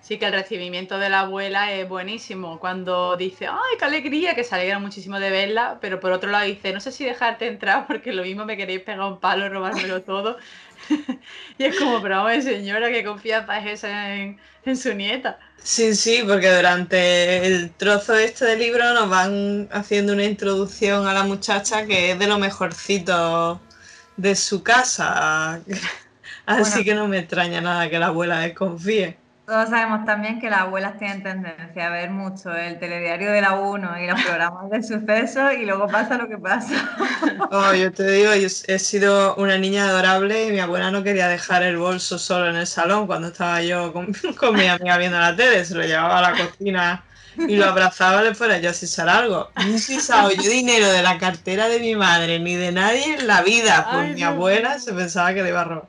[0.00, 2.58] Sí, que el recibimiento de la abuela es buenísimo.
[2.58, 4.34] Cuando dice, ¡ay, qué alegría!
[4.34, 7.46] Que se alegra muchísimo de verla, pero por otro lado dice, no sé si dejarte
[7.46, 10.38] entrar porque lo mismo me queréis pegar un palo, robármelo todo.
[11.58, 15.38] y es como, pero vamos, señora, qué confianza es esa en, en su nieta.
[15.64, 21.14] Sí, sí, porque durante el trozo este del libro nos van haciendo una introducción a
[21.14, 23.68] la muchacha que es de lo mejorcito
[24.16, 25.64] de su casa.
[26.46, 26.84] Así Bueno.
[26.84, 29.21] que no me extraña nada que la abuela desconfíe.
[29.44, 33.54] Todos sabemos también que las abuelas tienen tendencia a ver mucho el telediario de la
[33.54, 36.72] 1 y los programas de sucesos y luego pasa lo que pasa.
[37.50, 41.28] Oh, yo te digo, yo he sido una niña adorable y mi abuela no quería
[41.28, 45.18] dejar el bolso solo en el salón cuando estaba yo con, con mi amiga viendo
[45.18, 47.04] la tele, se lo llevaba a la cocina
[47.36, 49.50] y lo abrazaba le fuera yo a sisar algo.
[49.56, 53.42] No he yo dinero de la cartera de mi madre ni de nadie en la
[53.42, 55.88] vida, pues Ay, mi abuela se pensaba que le iba a robar.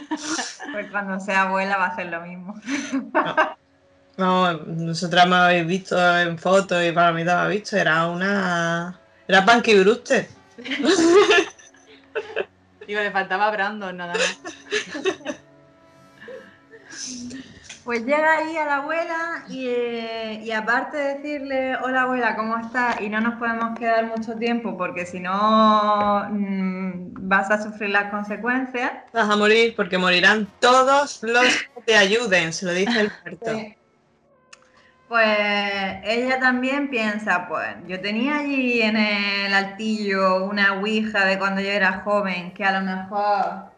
[0.72, 2.54] Pues cuando sea abuela va a hacer lo mismo.
[4.18, 8.98] No, nosotras me habéis visto en fotos y para mí te habéis visto, era una...
[9.28, 10.26] Era Punky Brewster.
[12.86, 14.40] Digo, le faltaba Brandon nada más.
[17.86, 22.58] Pues llega ahí a la abuela y, eh, y aparte de decirle, hola abuela, ¿cómo
[22.58, 23.00] estás?
[23.00, 28.10] Y no nos podemos quedar mucho tiempo porque si no mm, vas a sufrir las
[28.10, 28.90] consecuencias.
[29.12, 31.44] Vas a morir porque morirán todos los
[31.76, 33.52] que te ayuden, se lo dice el muerto.
[35.06, 35.38] Pues
[36.02, 41.70] ella también piensa, pues yo tenía allí en el altillo una ouija de cuando yo
[41.70, 43.75] era joven, que a lo mejor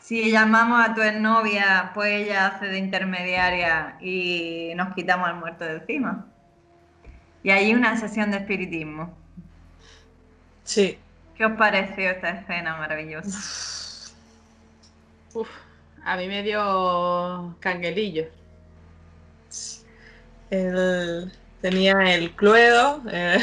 [0.00, 5.64] si llamamos a tu exnovia, pues ella hace de intermediaria y nos quitamos al muerto
[5.64, 6.26] de encima.
[7.42, 9.14] Y hay una sesión de espiritismo.
[10.64, 10.98] Sí.
[11.36, 14.12] ¿Qué os pareció esta escena maravillosa?
[15.32, 15.48] Uf,
[16.04, 18.26] a mí me dio canguelillo.
[20.50, 23.42] Él tenía el cluedo, el,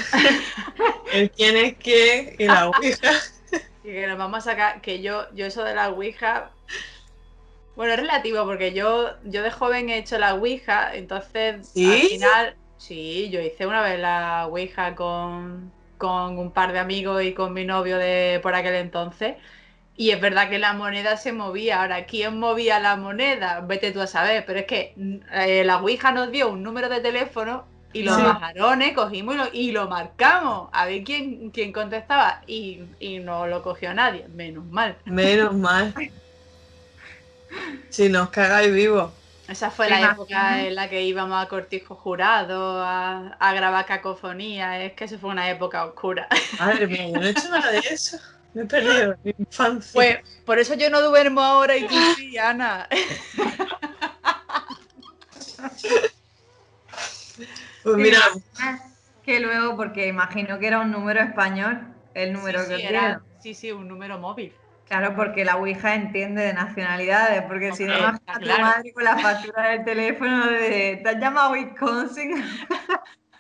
[1.13, 3.11] el quién es quién y la ouija.
[3.93, 6.51] Que nos vamos a sacar, que yo, yo eso de la Ouija,
[7.77, 11.85] bueno, es relativo, porque yo, yo de joven he hecho la Ouija, entonces ¿Sí?
[11.85, 17.23] al final, sí, yo hice una vez la Ouija con, con un par de amigos
[17.23, 19.37] y con mi novio de por aquel entonces,
[19.95, 23.61] y es verdad que la moneda se movía, ahora, ¿quién movía la moneda?
[23.61, 24.93] Vete tú a saber, pero es que
[25.31, 28.21] eh, la Ouija nos dio un número de teléfono y los Sí.
[28.21, 33.47] majarones cogimos y lo, y lo marcamos a ver quién, quién contestaba y, y no
[33.47, 34.97] lo cogió nadie, menos mal.
[35.05, 35.93] Menos mal.
[37.89, 39.11] Si nos cagáis vivos.
[39.47, 43.85] Esa fue ¿Te la época en la que íbamos a cortijo jurado, a, a grabar
[43.85, 46.27] cacofonía, es que eso fue una época oscura.
[46.59, 48.17] Madre mía, yo no he hecho nada de eso.
[48.53, 49.91] Me he perdido mi infancia.
[49.93, 52.89] Pues por eso yo no duermo ahora y tú sí, Ana.
[57.87, 58.19] Pues mira,
[59.23, 63.21] Que luego, porque imagino que era un número español, el número sí, que sí, era-
[63.39, 64.53] sí, sí, un número móvil.
[64.85, 68.61] Claro, porque la Ouija entiende de nacionalidades, porque si no, imagina a tu claro.
[68.63, 72.41] madre con la factura del teléfono de ¿te has llamado Wisconsin?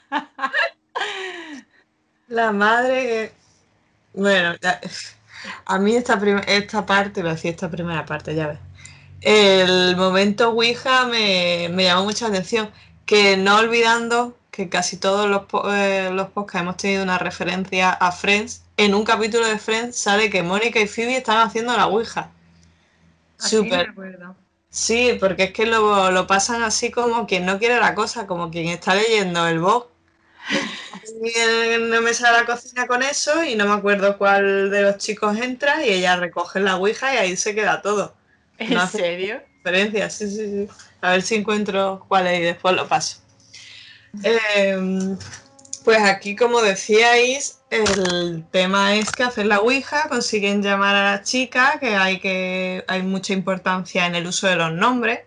[2.27, 3.31] la madre que
[4.13, 4.55] Bueno,
[5.65, 8.59] a mí esta, prim- esta parte, lo decía esta primera parte, ya ves.
[9.21, 12.69] El momento Ouija me, me llamó mucha atención,
[13.07, 15.43] que no olvidando que casi todos los,
[15.73, 20.29] eh, los podcasts hemos tenido una referencia a Friends, en un capítulo de Friends sale
[20.29, 22.31] que Mónica y Phoebe están haciendo la Ouija.
[23.41, 23.93] Me Súper.
[24.69, 28.51] Sí, porque es que lo, lo pasan así como quien no quiere la cosa, como
[28.51, 29.87] quien está leyendo el blog.
[31.89, 34.97] No me sale a la cocina con eso y no me acuerdo cuál de los
[34.97, 38.15] chicos entra y ella recoge la ouija y ahí se queda todo.
[38.57, 39.41] ¿En No serio?
[39.63, 40.69] Referencia, sí, sí, sí.
[41.01, 43.17] A ver si encuentro cuál es y después lo paso.
[44.23, 45.17] Em,
[45.83, 51.23] pues aquí, como decíais, el tema es que hacer la ouija consiguen llamar a la
[51.23, 55.19] chica, que hay, que hay mucha importancia en el uso de los nombres,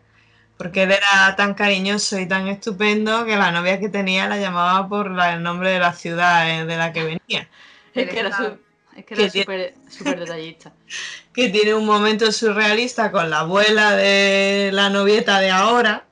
[0.56, 4.88] porque él era tan cariñoso y tan estupendo que la novia que tenía la llamaba
[4.88, 7.48] por la- el nombre de la ciudad eh, de la que venía.
[7.94, 8.58] Es que era su-
[9.00, 10.72] es que Que era súper detallista.
[11.32, 16.04] que tiene un momento surrealista con la abuela de la novieta de ahora,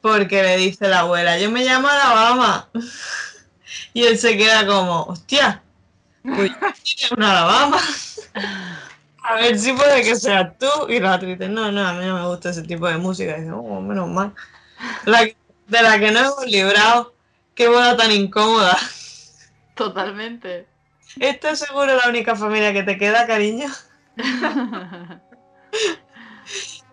[0.00, 2.68] porque le dice la abuela, yo me llamo Alabama.
[3.92, 5.62] Y él se queda como, hostia,
[6.22, 6.50] pues
[6.82, 7.80] tienes una Alabama.
[9.22, 10.88] A ver si puede que seas tú.
[10.88, 13.36] Y la dice, no, no, a mí no me gusta ese tipo de música.
[13.36, 14.32] Y dice, oh, menos mal.
[15.04, 17.14] La de la que no hemos librado.
[17.54, 18.78] Qué boda tan incómoda.
[19.74, 20.66] Totalmente.
[21.20, 23.68] ¿Esta es seguro la única familia que te queda, cariño?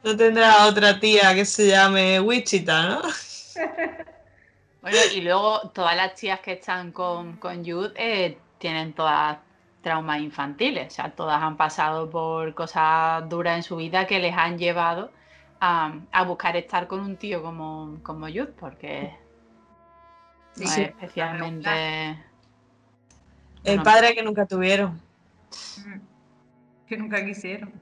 [0.03, 3.01] No tendrá otra tía que se llame Wichita, ¿no?
[4.81, 9.39] Bueno, y luego todas las chicas que están con, con Jude eh, tienen todas
[9.81, 10.87] traumas infantiles.
[10.93, 15.11] O sea, todas han pasado por cosas duras en su vida que les han llevado
[15.59, 19.15] a, a buscar estar con un tío como, como Jude, porque
[20.55, 20.81] no Sí.
[20.81, 22.24] es especialmente.
[23.65, 25.01] El padre que nunca tuvieron.
[26.87, 27.73] Que nunca quisieron.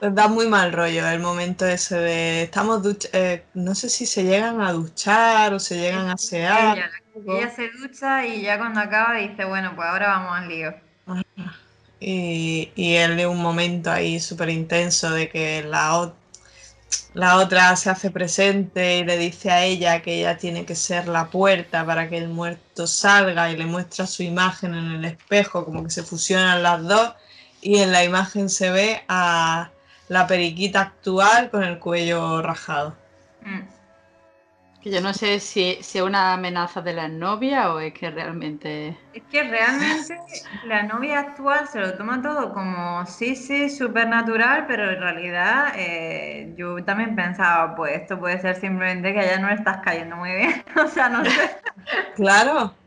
[0.00, 2.82] Da muy mal rollo el momento ese de estamos
[3.14, 6.76] eh, no sé si se llegan a duchar o se llegan a asear.
[6.76, 6.90] Ella,
[7.26, 10.74] ella se ducha y ya cuando acaba dice, bueno, pues ahora vamos al lío.
[11.98, 16.12] Y, y él de un momento ahí súper intenso de que la,
[17.14, 21.06] la otra se hace presente y le dice a ella que ella tiene que ser
[21.06, 25.64] la puerta para que el muerto salga y le muestra su imagen en el espejo,
[25.64, 27.14] como que se fusionan las dos
[27.62, 29.70] y en la imagen se ve a
[30.08, 32.96] la periquita actual con el cuello rajado.
[34.84, 38.10] Que yo no sé si, si es una amenaza de la novia o es que
[38.10, 38.96] realmente.
[39.12, 40.16] Es que realmente
[40.64, 46.52] la novia actual se lo toma todo como sí, sí, supernatural, pero en realidad eh,
[46.56, 50.32] yo también pensaba, pues esto puede ser simplemente que allá no le estás cayendo muy
[50.32, 50.64] bien.
[50.84, 51.30] o sea, no sé.
[52.14, 52.80] Claro.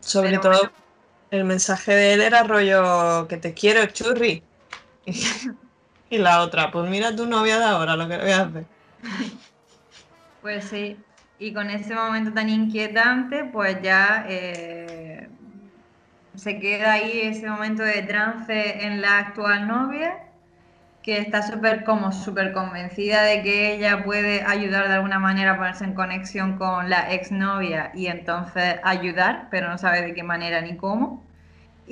[0.00, 0.72] Sobre Pero todo bueno.
[1.30, 4.48] el mensaje de él era rollo que te quiero, churri.
[5.04, 5.12] Y,
[6.10, 8.70] y la otra, pues mira tu novia de ahora lo que le voy a hacer.
[10.40, 11.06] Pues sí.
[11.38, 15.30] Y con ese momento tan inquietante, pues ya eh,
[16.34, 20.12] se queda ahí ese momento de trance en la actual novia,
[21.02, 25.58] que está súper como súper convencida de que ella puede ayudar de alguna manera a
[25.58, 30.60] ponerse en conexión con la exnovia y entonces ayudar, pero no sabe de qué manera
[30.62, 31.29] ni cómo.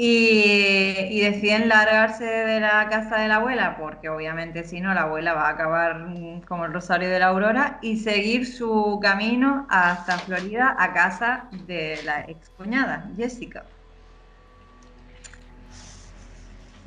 [0.00, 5.02] Y, y deciden largarse de la casa de la abuela, porque obviamente si no, la
[5.02, 9.66] abuela va a acabar mm, como el Rosario de la Aurora, y seguir su camino
[9.68, 13.64] hasta Florida a casa de la excuñada, Jessica.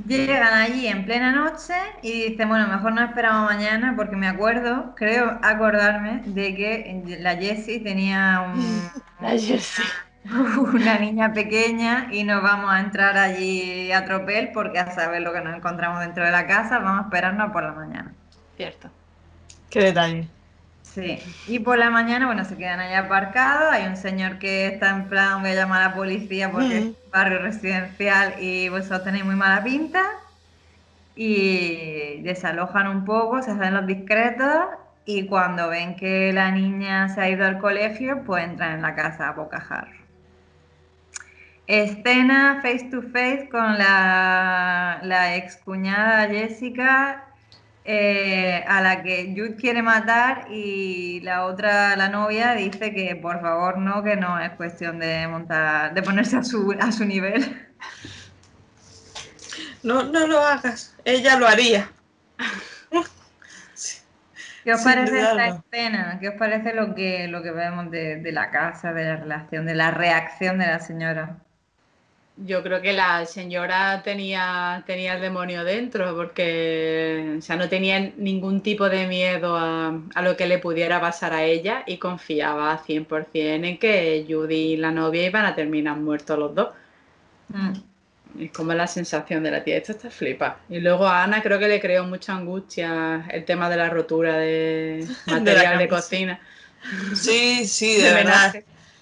[0.06, 4.95] Llegan allí en plena noche y dicen, bueno, mejor no esperamos mañana porque me acuerdo,
[4.95, 9.84] creo acordarme de que la Jessie tenía un, La Jessie.
[10.74, 15.34] una niña pequeña y nos vamos a entrar allí a tropel porque a saber lo
[15.34, 18.18] que nos encontramos dentro de la casa, vamos a esperarnos por la mañana.
[18.56, 18.92] Cierto.
[19.70, 20.30] Qué detalle.
[20.82, 24.90] Sí, y por la mañana, bueno, se quedan allá aparcados, hay un señor que está
[24.92, 26.96] en plan, voy a llamar a la policía porque es Mm.
[27.06, 30.02] un barrio residencial y vosotros tenéis muy mala pinta,
[31.16, 34.50] y desalojan un poco, se hacen los discretos,
[35.06, 38.96] y cuando ven que la niña se ha ido al colegio, pues entran en la
[38.96, 40.01] casa a bocajarro.
[41.72, 47.30] Escena face to face con la, la excuñada Jessica,
[47.86, 53.39] eh, a la que Jude quiere matar y la otra, la novia, dice que por
[53.39, 57.66] favor no, que no es cuestión de montar, de ponerse a su, a su nivel.
[59.82, 60.93] No, no lo hagas.
[61.06, 61.89] Ella lo haría.
[64.66, 66.18] ¿Qué os Sin parece esta escena?
[66.20, 69.66] ¿Qué os parece lo que, lo que vemos de, de la casa, de la relación,
[69.66, 71.38] de la reacción de la señora?
[72.46, 78.12] Yo creo que la señora tenía, tenía el demonio dentro, porque o sea, no tenía
[78.18, 83.28] ningún tipo de miedo a, lo que le pudiera pasar a ella y confiaba 100%
[83.34, 86.70] en que Judy y la novia iban a terminar muertos los dos.
[87.50, 87.74] Mm.
[88.39, 90.60] Es como la sensación de la tía, esto está flipa.
[90.70, 94.38] Y luego a Ana creo que le creó mucha angustia el tema de la rotura
[94.38, 96.39] de material de, cocina.
[97.14, 98.56] Sí, sí, de, verdad.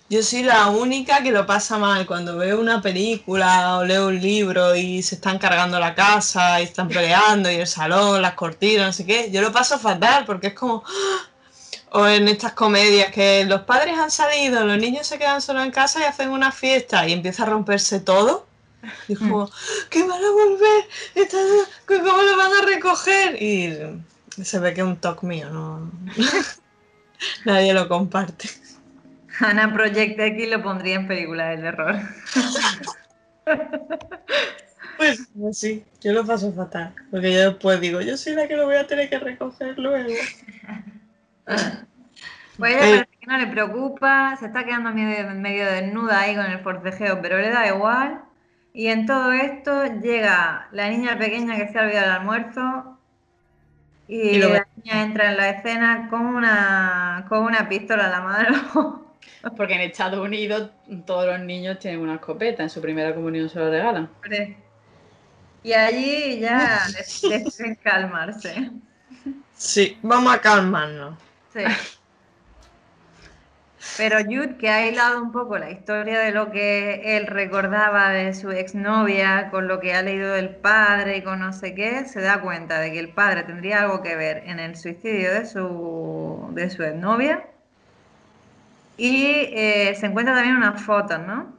[0.10, 4.20] Yo soy la única que lo pasa mal cuando veo una película o leo un
[4.20, 8.88] libro y se están cargando la casa y están peleando y el salón, las cortinas,
[8.88, 9.30] no sé qué.
[9.30, 10.84] Yo lo paso fatal porque es como...
[11.92, 15.72] O en estas comedias que los padres han salido, los niños se quedan solo en
[15.72, 18.48] casa y hacen una fiesta y empieza a romperse todo.
[19.08, 19.50] Y como,
[19.92, 20.88] ¿qué van a volver?
[21.86, 23.42] ¿Cómo lo van a recoger?
[23.42, 23.76] Y
[24.44, 25.92] se ve que es un toque mío, no...
[27.46, 28.50] Nadie lo comparte.
[29.40, 31.96] Ana Project X lo pondría en película de terror.
[34.98, 36.94] Pues, sí, yo lo paso fatal.
[37.10, 40.10] Porque yo después digo, yo soy la que lo voy a tener que recoger luego.
[42.58, 46.46] Pues ella parece que no le preocupa, se está quedando medio, medio desnuda ahí con
[46.46, 48.22] el forcejeo, pero le da igual.
[48.74, 53.00] Y en todo esto llega la niña pequeña que se ha olvidado el almuerzo
[54.10, 59.06] y, la niña entra en la escena con una, con una pistola en la mano.
[59.56, 60.70] Porque en Estados Unidos
[61.06, 64.10] todos los niños tienen una escopeta, en su primera comunión se lo regalan.
[65.64, 66.82] Y allí ya
[67.24, 68.72] deben calmarse.
[69.56, 71.18] Sí, vamos a calmarnos.
[71.54, 71.64] Sí.
[73.98, 78.34] Pero Jude, que ha hilado un poco la historia de lo que él recordaba de
[78.34, 82.22] su exnovia, con lo que ha leído del padre y con no sé qué, se
[82.22, 86.50] da cuenta de que el padre tendría algo que ver en el suicidio de su,
[86.54, 87.46] de su exnovia.
[89.00, 91.52] Y eh, se encuentra también unas fotos, ¿no?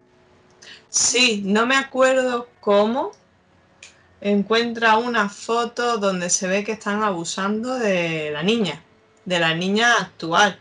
[0.89, 3.13] Sí, no me acuerdo cómo.
[4.21, 8.83] Encuentra una foto donde se ve que están abusando de la niña,
[9.25, 10.59] de la niña actual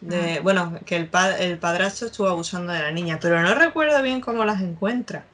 [0.00, 4.20] de, bueno, que el, el padrastro estuvo abusando de la niña, pero no recuerdo bien
[4.20, 5.24] cómo las encuentra.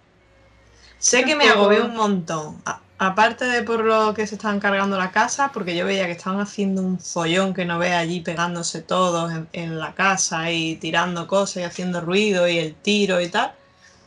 [0.99, 2.63] Sé que me agobió un montón.
[3.07, 6.41] Aparte de por lo que se estaban cargando la casa, porque yo veía que estaban
[6.41, 11.57] haciendo un follón que no ve allí pegándose todos en, la casa y tirando cosas
[11.57, 13.53] y haciendo ruido y el tiro y tal.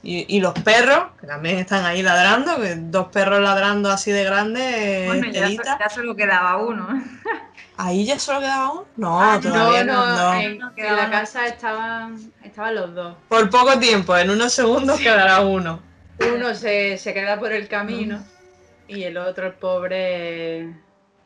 [0.08, 5.08] Y, los perros, que también están ahí ladrando, que dos perros ladrando así de grandes.
[5.08, 6.88] Bueno, ya, ya, solo quedaba uno.
[7.78, 8.86] ¿Ahí ya solo quedaba uno?
[8.98, 10.06] No, ah, todavía no.
[10.06, 13.16] no, En, la casa estaban, estaban los dos.
[13.28, 15.80] Por poco tiempo, en unos segundos quedará uno.
[16.20, 18.24] Uno se, queda por el camino
[18.88, 20.74] y el otro, el pobre.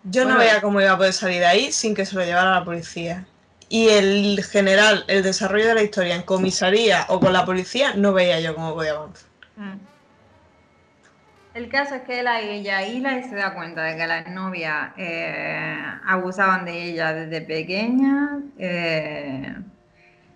[0.03, 2.51] Yo no veía cómo iba a poder salir de ahí sin que se lo llevara
[2.51, 3.26] la policía.
[3.68, 8.14] Y el general, el desarrollo de la historia en comisaría o con la policía, no
[8.14, 9.30] veía yo cómo podía avanzar.
[9.57, 9.78] Mm.
[11.53, 14.28] El caso es que él a ella hila y se da cuenta de que las
[14.30, 18.39] novias eh, abusaban de ella desde pequeña.
[18.57, 19.55] Eh,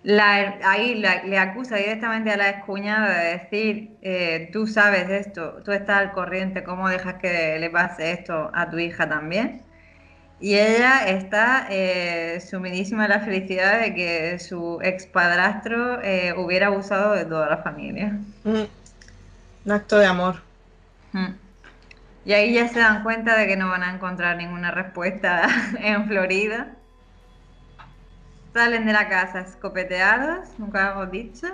[0.05, 5.97] ahí le acusa directamente a la excuñada de decir, eh, tú sabes esto, tú estás
[5.99, 9.61] al corriente, ¿cómo dejas que le pase esto a tu hija también?
[10.39, 11.69] Y ella está
[12.41, 15.99] sumidísima en la felicidad de que su expadrastro
[16.35, 18.19] hubiera abusado de toda la familia.
[18.43, 18.63] Mm.
[19.65, 20.41] Un acto de amor.
[22.25, 25.47] Y ahí ya se dan cuenta de que no van a encontrar ninguna respuesta
[25.79, 26.75] en Florida.
[28.53, 31.47] Salen de la casa escopeteados, nunca hemos dicho.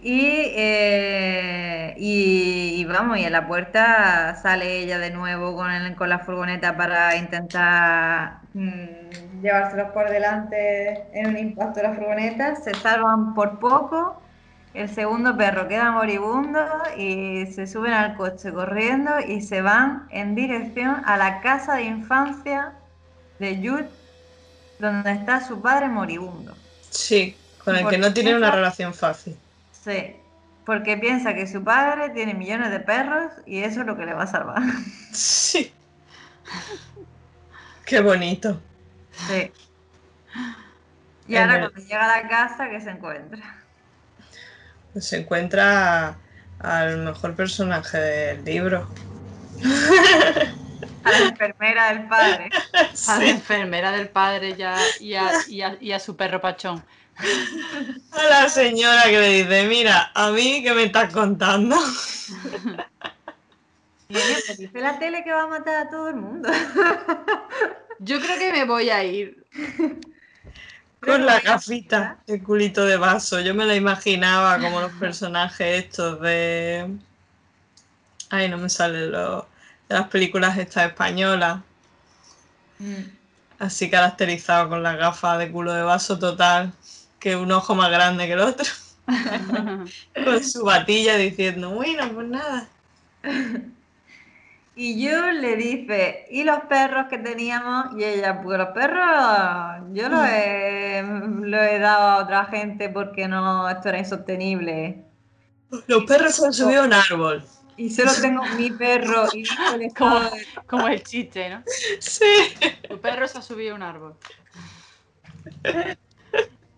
[0.00, 6.76] Eh, y, vamos, y en la puerta sale ella de nuevo con, con la furgoneta
[6.76, 12.54] para intentar mm, llevárselos por delante en un impacto de la furgoneta.
[12.56, 14.22] Se salvan por poco
[14.74, 16.60] el segundo perro queda moribundo
[16.96, 21.84] y se suben al coche corriendo y se van en dirección a la casa de
[21.84, 22.74] infancia
[23.40, 23.88] de Jude,
[24.78, 26.56] donde está su padre moribundo.
[26.90, 29.36] Sí, con el que no tiene una relación fácil.
[29.72, 30.16] Sí,
[30.64, 34.14] porque piensa que su padre tiene millones de perros y eso es lo que le
[34.14, 34.62] va a salvar.
[35.12, 35.72] Sí.
[37.84, 38.60] Qué bonito.
[39.26, 39.50] Sí.
[41.26, 43.58] Y ahora cuando llega a la casa, ¿qué se encuentra?
[45.00, 46.16] se encuentra
[46.58, 48.88] al mejor personaje del libro.
[51.04, 52.50] A la enfermera del padre.
[53.08, 56.84] A la enfermera del padre ya, y, a, su perro pachón.
[58.12, 61.76] A la señora que le dice, mira, a mí que me estás contando.
[64.08, 66.48] dice la tele que va a matar a todo el mundo.
[67.98, 69.44] Yo creo que me voy a ir.
[71.00, 73.40] Con la gafita, el culito de vaso.
[73.40, 76.88] Yo me la imaginaba como los personajes estos de.
[78.30, 79.44] Ay, no me salen los.
[79.88, 81.60] De las películas estas españolas.
[82.78, 83.02] Mm.
[83.58, 86.72] Así caracterizado con la gafa de culo de vaso total.
[87.18, 88.66] Que un ojo más grande que el otro.
[90.24, 92.68] con su batilla diciendo, bueno, pues nada.
[94.80, 97.86] Y yo le dice, ¿y los perros que teníamos?
[97.98, 103.26] Y ella, pues los perros yo los he, lo he dado a otra gente porque
[103.26, 105.02] no, esto era insostenible.
[105.88, 107.44] Los perros se han subido a un árbol.
[107.78, 109.42] Y solo tengo mi perro y
[109.74, 111.62] el Como, de- como el chiste, ¿no?
[112.00, 112.24] Sí.
[112.88, 114.16] Tu perro se ha subido a un árbol.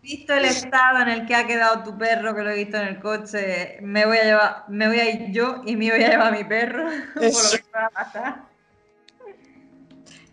[0.02, 2.86] visto el estado en el que ha quedado tu perro, que lo he visto en
[2.88, 6.08] el coche, me voy a llevar, me voy a ir yo y me voy a
[6.10, 6.84] llevar a mi perro.
[7.14, 8.42] Por lo que va a pasar.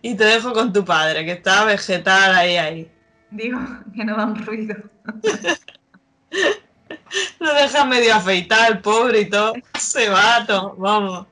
[0.02, 2.92] Y te dejo con tu padre, que está vegetal ahí, ahí.
[3.32, 3.60] Digo,
[3.96, 4.76] que no dan ruido.
[7.40, 9.54] Lo deja medio afeitar, el pobre y todo.
[9.80, 11.28] Se va, to- vamos.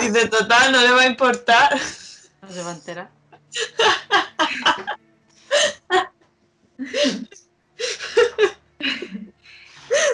[0.00, 1.74] Dice, total, no le va a importar.
[2.42, 3.08] No se va a enterar.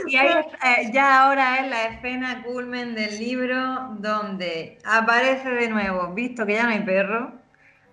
[0.07, 0.29] Y ahí
[0.65, 6.55] eh, ya ahora es la escena culmen del libro donde aparece de nuevo, visto que
[6.55, 7.33] ya no hay perro,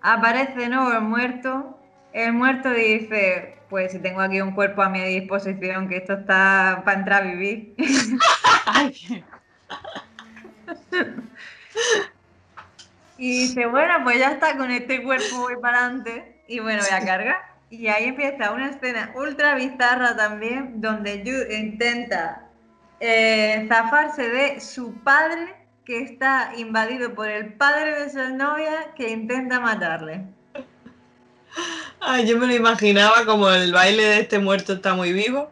[0.02, 1.77] aparece de nuevo el muerto.
[2.18, 6.82] El muerto dice, pues si tengo aquí un cuerpo a mi disposición, que esto está
[6.84, 7.76] para entrar a vivir.
[13.20, 16.40] Y dice, bueno, pues ya está, con este cuerpo voy para adelante.
[16.46, 17.36] Y bueno, voy a cargar.
[17.68, 22.48] Y ahí empieza una escena ultra bizarra también, donde Jude intenta
[23.00, 29.10] eh, zafarse de su padre, que está invadido por el padre de su novia, que
[29.10, 30.37] intenta matarle.
[32.00, 35.50] Ay, yo me lo imaginaba como el baile de este muerto está muy vivo.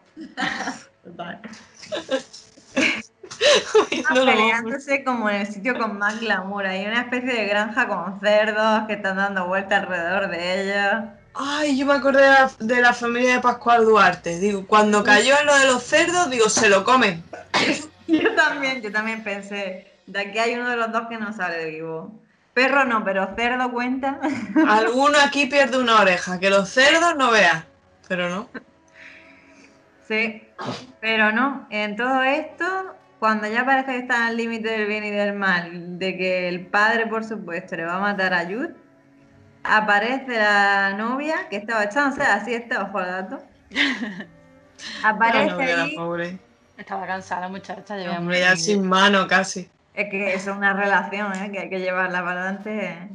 [3.91, 4.25] Viéndolo.
[4.33, 6.67] peleándose como en el sitio con más glamour.
[6.67, 11.11] Hay una especie de granja con cerdos que están dando vueltas alrededor de ellos.
[11.35, 14.39] Ay, yo me acordé de la, de la familia de Pascual Duarte.
[14.39, 17.23] Digo, cuando cayó en lo de los cerdos, digo, se lo comen.
[18.09, 21.69] Yo también, yo también pensé, de aquí hay uno de los dos que no sale
[21.71, 22.15] vivo.
[22.57, 24.19] Perro no, pero cerdo cuenta.
[24.67, 27.67] Alguno aquí pierde una oreja, que los cerdos no vean.
[28.09, 28.49] Pero no.
[30.09, 30.43] Sí,
[31.03, 31.67] pero no.
[31.69, 32.65] En todo esto,
[33.19, 36.67] cuando ya parece que están al límite del bien y del mal, de que el
[36.69, 38.75] padre, por supuesto, le va a matar a Jude,
[39.63, 43.45] aparece la novia que estaba echándose así, está ojo al dato.
[45.03, 46.39] La Aparece novia, la ahí, pobre.
[46.79, 47.97] estaba cansada la muchacha.
[47.99, 49.71] llevaba Hombre, ya sin mano casi.
[49.97, 51.51] Es que es una relación, ¿eh?
[51.51, 53.09] que hay que llevarla para adelante.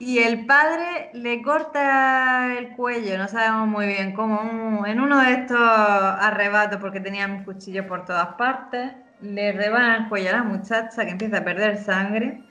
[0.00, 5.34] Y el padre le corta el cuello, no sabemos muy bien cómo, en uno de
[5.34, 8.90] estos arrebatos, porque tenían cuchillos por todas partes,
[9.20, 12.42] le rebana el cuello a la muchacha que empieza a perder sangre.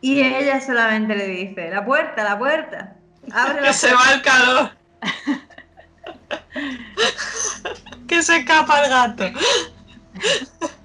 [0.00, 2.96] Y ella solamente le dice, la puerta, la puerta,
[3.30, 4.70] abre la Que se va el calor.
[8.08, 9.24] que se escapa el gato.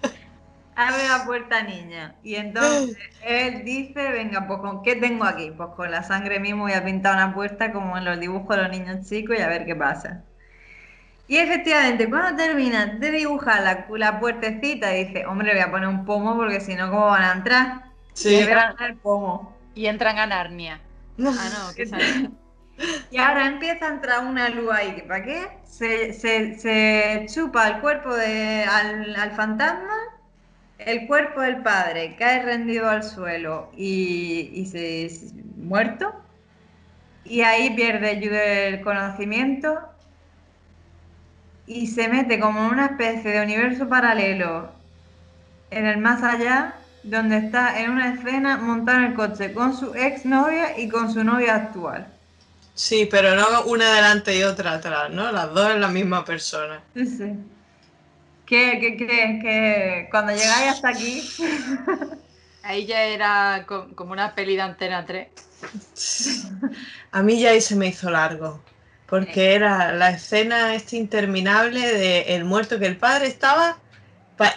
[0.75, 2.19] Abre la puerta, niña.
[2.23, 5.51] Y entonces él dice, venga, pues ¿con qué tengo aquí?
[5.51, 8.61] Pues con la sangre mismo voy a pintar una puerta como en los dibujos de
[8.63, 10.25] los niños chicos y a ver qué pasa.
[11.27, 15.87] Y efectivamente, cuando termina de dibujar la, la puertecita, dice, hombre, le voy a poner
[15.89, 17.81] un pomo porque si no, ¿cómo van a entrar?
[18.13, 18.29] Sí.
[18.29, 19.63] Y le voy a poner el pomo.
[19.73, 20.89] Y entran a Narnia.
[21.35, 22.23] Ah, no, que sale.
[23.09, 25.59] Y ahora empieza a entrar una luz ahí, que ¿para qué?
[25.63, 29.93] Se, se- se chupa el cuerpo de, al, al fantasma,
[30.87, 36.13] el cuerpo del padre cae rendido al suelo y, y se, se- muerto.
[37.23, 39.79] Y ahí pierde Jude el conocimiento
[41.65, 44.81] y se mete como en una especie de universo paralelo
[45.71, 49.93] en el más allá, donde está en una escena montado en el coche con su
[49.95, 52.19] ex novia y con su novia actual.
[52.75, 55.31] Sí, pero no una delante y otra atrás, ¿no?
[55.31, 56.83] Las dos en la misma persona.
[56.95, 57.53] Sí,
[58.45, 59.41] ¿Qué, qué crees?
[59.41, 61.21] Que cuando llegáis hasta aquí,
[62.63, 65.27] Ahí ya era co- como una peli de Antena 3.
[67.11, 68.61] A mí ya ahí se me hizo largo.
[69.05, 73.77] Porque era la escena esta interminable de el muerto que el padre estaba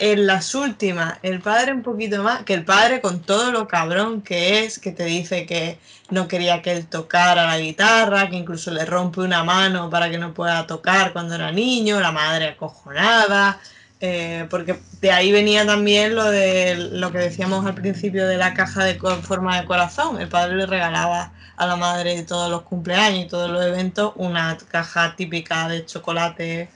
[0.00, 4.22] en las últimas, el padre un poquito más, que el padre con todo lo cabrón
[4.22, 5.78] que es, que te dice que
[6.10, 10.18] no quería que él tocara la guitarra, que incluso le rompe una mano para que
[10.18, 13.60] no pueda tocar cuando era niño, la madre acojonada,
[14.00, 18.54] eh, porque de ahí venía también lo de lo que decíamos al principio de la
[18.54, 22.62] caja de co- forma de corazón, el padre le regalaba a la madre todos los
[22.62, 26.70] cumpleaños y todos los eventos una caja típica de chocolate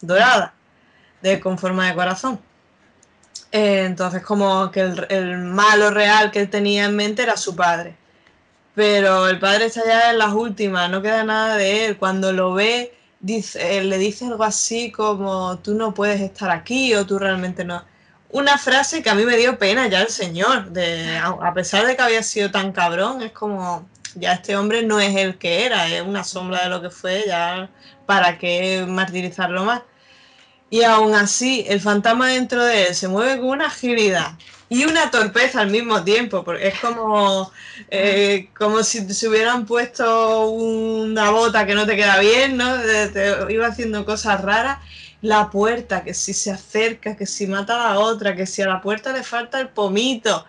[0.00, 0.54] dorada,
[1.22, 2.40] de, con forma de corazón.
[3.50, 7.54] Eh, entonces como que el, el malo real que él tenía en mente era su
[7.54, 7.96] padre.
[8.74, 11.98] Pero el padre está ya en las últimas, no queda nada de él.
[11.98, 16.94] Cuando lo ve, dice, eh, le dice algo así como tú no puedes estar aquí
[16.94, 17.82] o tú realmente no.
[18.30, 21.96] Una frase que a mí me dio pena ya el señor, de, a pesar de
[21.96, 25.86] que había sido tan cabrón, es como ya este hombre no es el que era,
[25.88, 27.70] es una sombra de lo que fue, ya
[28.06, 29.82] para qué martirizarlo más.
[30.72, 34.38] Y aún así, el fantasma dentro de él se mueve con una agilidad
[34.70, 37.52] y una torpeza al mismo tiempo, porque es como,
[37.90, 42.74] eh, como si se hubieran puesto una bota que no te queda bien, ¿no?
[42.78, 44.78] De- Te iba haciendo cosas raras.
[45.20, 48.66] La puerta, que si se acerca, que si mata a la otra, que si a
[48.66, 50.46] la puerta le falta el pomito.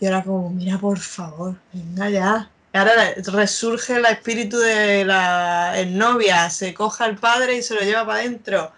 [0.00, 2.50] y ahora como, mira, por favor, venga ya.
[2.72, 8.04] Ahora resurge el espíritu de la novia, se coja al padre y se lo lleva
[8.06, 8.72] para adentro.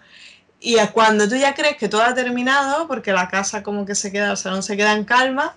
[0.61, 3.95] Y a cuando tú ya crees que todo ha terminado, porque la casa como que
[3.95, 5.55] se queda, el salón se queda en calma,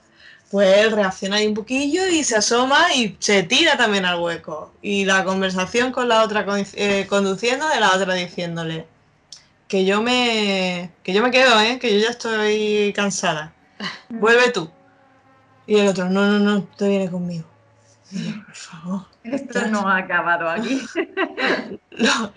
[0.50, 4.72] pues él reacciona ahí un poquillo y se asoma y se tira también al hueco.
[4.82, 6.44] Y la conversación con la otra
[6.74, 8.86] eh, conduciendo, de la otra diciéndole
[9.66, 11.78] que yo me que yo me quedo, ¿eh?
[11.78, 13.53] que yo ya estoy cansada.
[14.11, 14.70] Vuelve tú.
[15.66, 17.44] Y el otro, no, no, no, te vienes conmigo.
[18.44, 19.07] Por favor.
[19.24, 20.82] Esto no ha acabado aquí.
[21.90, 22.32] Lo-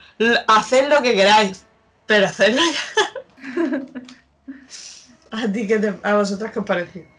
[0.47, 1.65] haced lo que queráis,
[2.07, 3.85] pero hacedlo ya.
[5.31, 7.11] ¿A ti qué te, a vosotras qué os parece?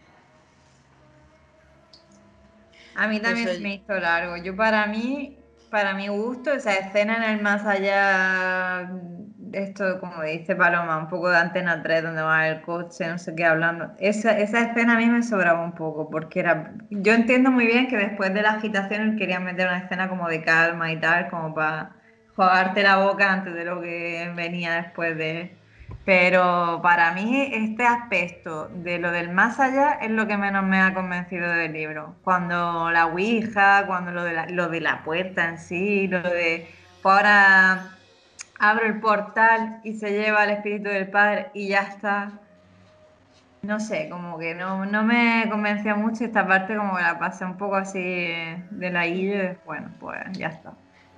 [2.95, 4.37] A mí también Pues me hizo largo.
[4.37, 8.89] Yo para mí, para mi gusto, esa escena en el más allá,
[9.53, 13.35] esto como dice Paloma, un poco de Antena 3, donde va el coche, no sé
[13.35, 13.93] qué, hablando.
[13.99, 16.73] Esa, esa escena a mí me sobraba un poco, porque era...
[16.89, 20.27] Yo entiendo muy bien que después de la agitación él quería meter una escena como
[20.29, 21.96] de calma y tal, como para
[22.37, 25.57] jugarte la boca antes de lo que venía después de...
[26.05, 30.79] Pero para mí este aspecto de lo del más allá es lo que menos me
[30.79, 32.15] ha convencido del libro.
[32.23, 36.69] Cuando la Ouija, cuando lo de la, lo de la puerta en sí, lo de
[37.01, 37.89] pues ahora
[38.59, 42.31] abro el portal y se lleva el espíritu del padre y ya está.
[43.61, 47.43] No sé, como que no, no me convencía mucho esta parte, como que la pasé
[47.43, 47.99] un poco así
[48.71, 50.73] de la y bueno, pues ya está.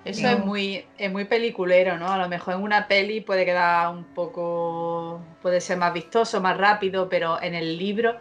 [0.05, 2.09] Eso es muy, es muy peliculero, ¿no?
[2.11, 6.57] A lo mejor en una peli puede quedar un poco, puede ser más vistoso, más
[6.57, 8.15] rápido, pero en el libro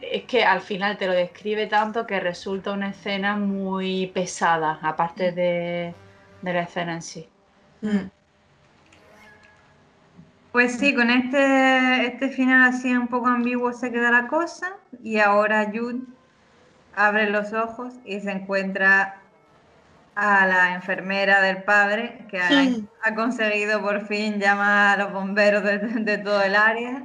[0.00, 5.32] es que al final te lo describe tanto que resulta una escena muy pesada, aparte
[5.32, 5.94] de,
[6.42, 7.28] de la escena en sí.
[7.82, 8.08] Mm.
[10.52, 15.18] Pues sí, con este, este final así un poco ambiguo se queda la cosa y
[15.18, 16.00] ahora Jude
[16.96, 19.20] abre los ojos y se encuentra
[20.20, 22.88] a la enfermera del padre que ha, Sí.
[23.02, 27.04] ha conseguido por fin llamar a los bomberos de, de todo el área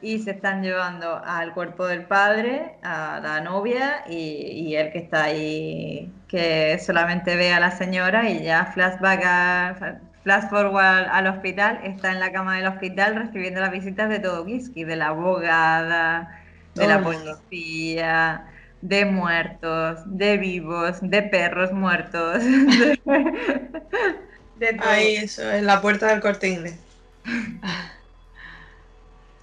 [0.00, 4.14] y se están llevando al cuerpo del padre, a la novia y,
[4.70, 10.00] y él que está ahí, que solamente ve a la señora y ya flashback a,
[10.22, 14.44] flash forward al hospital, está en la cama del hospital recibiendo las visitas de todo
[14.46, 16.42] Kiski, de la abogada,
[16.74, 18.46] de Todo la policía,
[18.90, 22.98] de muertos, de vivos, de perros muertos, de,
[24.54, 25.00] de todo.
[25.00, 26.78] Ahí, eso, en la puerta del corte inglés.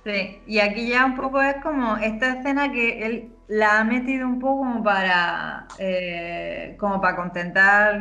[0.04, 4.28] Sí, y aquí ya un poco es como esta escena que él la ha metido
[4.28, 7.94] un poco como para eh, como para contentar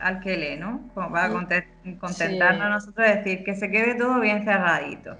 [0.00, 0.88] al, que lee, ¿no?
[0.94, 1.32] Como para Mm.
[1.32, 5.18] conte- contentarnos a nosotros, decir que se quede todo bien cerradito.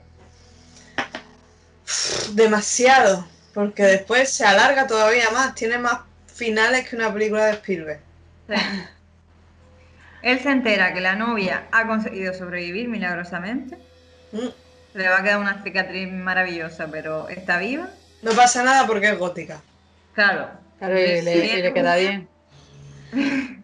[2.35, 3.25] Demasiado,
[3.55, 8.01] porque después se alarga todavía más, tiene más finales que una película de Spielberg.
[8.49, 8.55] Sí.
[10.23, 13.77] Él se entera que la novia ha conseguido sobrevivir milagrosamente.
[14.31, 14.49] Mm.
[14.95, 17.89] Le va a quedar una cicatriz maravillosa, pero está viva.
[18.23, 19.61] No pasa nada porque es gótica.
[20.15, 20.49] Claro.
[20.79, 22.29] Claro, y le, y le queda bien.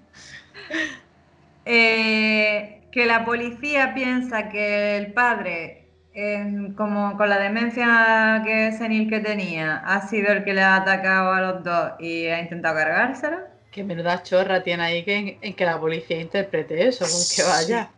[1.71, 5.78] Eh, que la policía piensa que el padre,
[6.21, 10.75] eh, como con la demencia que senil que tenía, ha sido el que le ha
[10.75, 13.39] atacado a los dos y ha intentado cargárselo.
[13.71, 17.91] Que menuda chorra tiene ahí que, en que la policía interprete eso, porque vaya.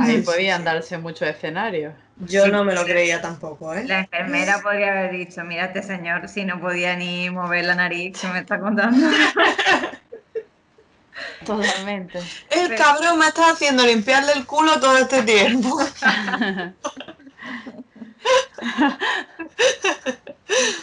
[0.00, 1.94] Ahí podían darse muchos escenarios.
[2.16, 3.84] Yo no me lo creía tampoco, ¿eh?
[3.86, 8.18] La enfermera podría haber dicho, mira este señor si no podía ni mover la nariz,
[8.18, 9.06] se me está contando.
[11.44, 12.18] Totalmente.
[12.50, 15.78] El cabrón me está haciendo limpiarle el culo todo este tiempo.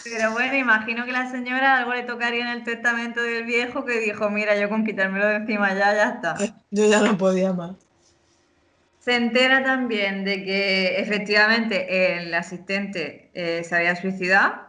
[0.03, 3.99] Pero bueno, imagino que la señora algo le tocaría en el testamento del viejo que
[3.99, 6.35] dijo, mira, yo con quitármelo de encima ya, ya está.
[6.71, 7.75] Yo ya no podía más.
[8.99, 14.67] Se entera también de que efectivamente el asistente eh, se había suicidado.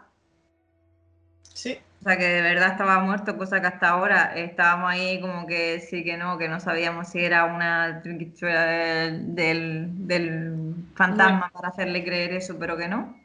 [1.54, 1.78] Sí.
[2.00, 5.80] O sea, que de verdad estaba muerto, cosa que hasta ahora estábamos ahí como que
[5.80, 11.68] sí que no, que no sabíamos si era una triquichuela del, del, del fantasma para
[11.68, 13.16] hacerle creer eso, pero que no.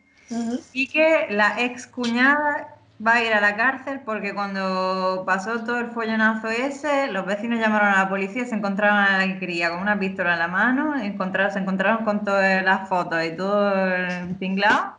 [0.71, 5.79] Y que la ex cuñada va a ir a la cárcel porque cuando pasó todo
[5.79, 9.79] el follonazo ese, los vecinos llamaron a la policía, se encontraron a la cría con
[9.81, 14.37] una pistola en la mano, encontraron, se encontraron con todas las fotos y todo el
[14.39, 14.97] tinglado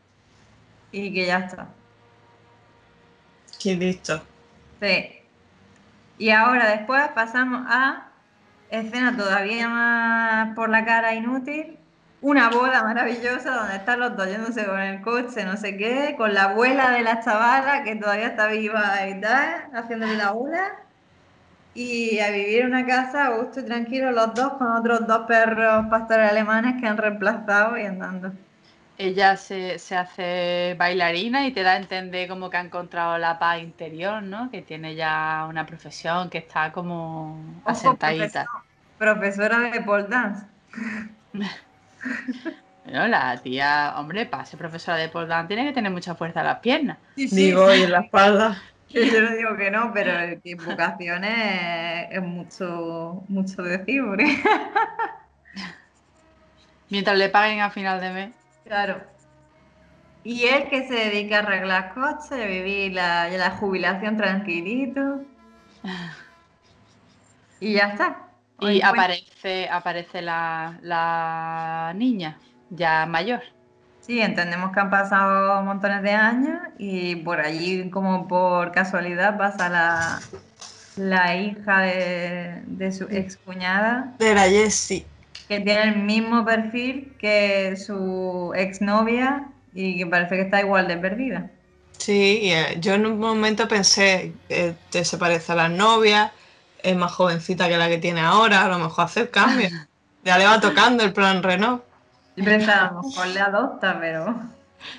[0.92, 1.68] y que ya está.
[3.64, 4.20] Qué listo.
[4.82, 5.10] Sí.
[6.18, 8.10] Y ahora después pasamos a
[8.68, 11.78] escena todavía más por la cara inútil.
[12.20, 16.34] Una boda maravillosa donde están los dos yéndose con el coche, no sé qué, con
[16.34, 20.84] la abuela de la chavala que todavía está viva y tal, haciéndole la boda.
[21.74, 25.26] Y a vivir en una casa a gusto y tranquilo los dos con otros dos
[25.26, 28.32] perros pastores alemanes que han reemplazado y andando.
[28.96, 33.38] Ella se, se hace bailarina y te da a entender como que ha encontrado la
[33.38, 34.50] paz interior, ¿no?
[34.50, 38.44] Que tiene ya una profesión, que está como Ojo, asentadita.
[38.44, 38.62] profesor-
[38.98, 40.46] profesora de pole dance.
[42.84, 46.40] Bueno, la tía, hombre, para ser profesora de pole dance tiene que tener mucha fuerza
[46.40, 46.98] en las piernas.
[47.16, 48.62] Sí, sí, Digo, y en la espalda.
[48.90, 54.36] yo no digo que no, pero el que vocaciones es mucho, mucho decir, porque-
[56.90, 58.30] Mientras le paguen a final de mes.
[58.64, 59.02] Claro.
[60.24, 65.20] Y él que se dedica a arreglar coches, a vivir la, la jubilación tranquilito.
[67.60, 68.20] Y ya está.
[68.60, 72.38] Y aparece, aparece la, la niña,
[72.70, 73.42] ya mayor.
[74.00, 79.68] Sí, entendemos que han pasado montones de años y por allí, como por casualidad, pasa
[79.68, 80.20] la,
[80.96, 85.06] la hija de, de su excuñada, De la Jessie.
[85.48, 90.96] Que tiene el mismo perfil que su exnovia y que parece que está igual de
[90.96, 91.50] perdida.
[91.98, 96.32] Sí, eh, yo en un momento pensé que te se parece a la novia,
[96.82, 99.68] es más jovencita que la que tiene ahora, a lo mejor hace el cambio.
[100.24, 101.84] Ya le va tocando el plan Renault.
[102.34, 104.34] Yo pensaba, a lo mejor le adopta, pero...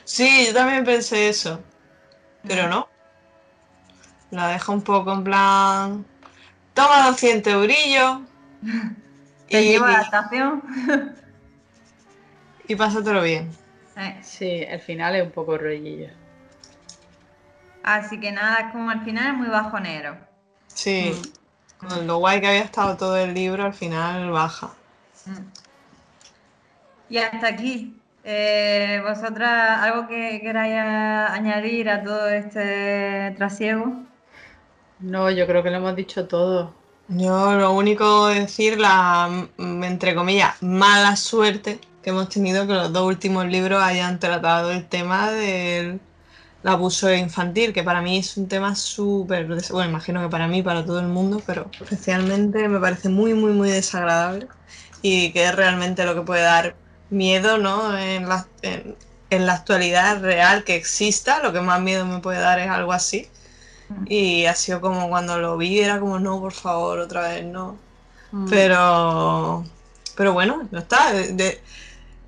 [0.04, 1.64] Sí, yo también pensé eso,
[2.48, 2.88] pero no.
[4.30, 6.06] La deja un poco en plan,
[6.76, 8.20] toma 200 eurillos
[9.50, 10.64] Te y, lleva a la estación.
[12.68, 13.50] y pásatelo bien.
[13.98, 16.10] Eh, Sí, el final es un poco rollillo.
[17.84, 20.18] Así que nada, es como al final es muy bajonero.
[20.68, 21.14] Sí,
[21.78, 24.72] con lo guay que había estado todo el libro, al final baja.
[25.26, 25.42] Mm.
[27.10, 27.96] Y hasta aquí.
[28.28, 33.94] Eh, ¿Vosotras algo que queráis añadir a todo este trasiego?
[35.00, 36.74] No, yo creo que lo hemos dicho todo.
[37.08, 42.92] Yo lo único decir, la, mm, entre comillas, mala suerte que hemos tenido que los
[42.94, 46.02] dos últimos libros hayan tratado el tema del
[46.64, 50.86] abuso infantil, que para mí es un tema súper, bueno, imagino que para mí, para
[50.86, 54.48] todo el mundo, pero especialmente me parece muy, muy, muy desagradable
[55.02, 56.76] y que es realmente lo que puede dar
[57.10, 57.98] miedo, ¿no?
[57.98, 58.98] En la, en,
[59.30, 62.94] en la actualidad real que exista, lo que más miedo me puede dar es algo
[62.94, 63.30] así.
[64.08, 67.78] Y ha sido como cuando lo vi, era como, no, por favor, otra vez, no.
[68.32, 68.50] Mm.
[68.50, 69.64] Pero,
[70.16, 71.12] pero bueno, no está.
[71.14, 71.62] De- de-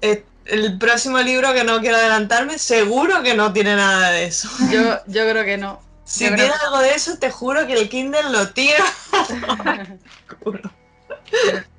[0.01, 4.49] eh, el próximo libro que no quiero adelantarme, seguro que no tiene nada de eso.
[4.71, 5.79] Yo, yo creo que no.
[6.05, 8.83] Si Yo creo tiene algo de eso, te juro que el Kindle lo tira.
[10.43, 10.61] Juro.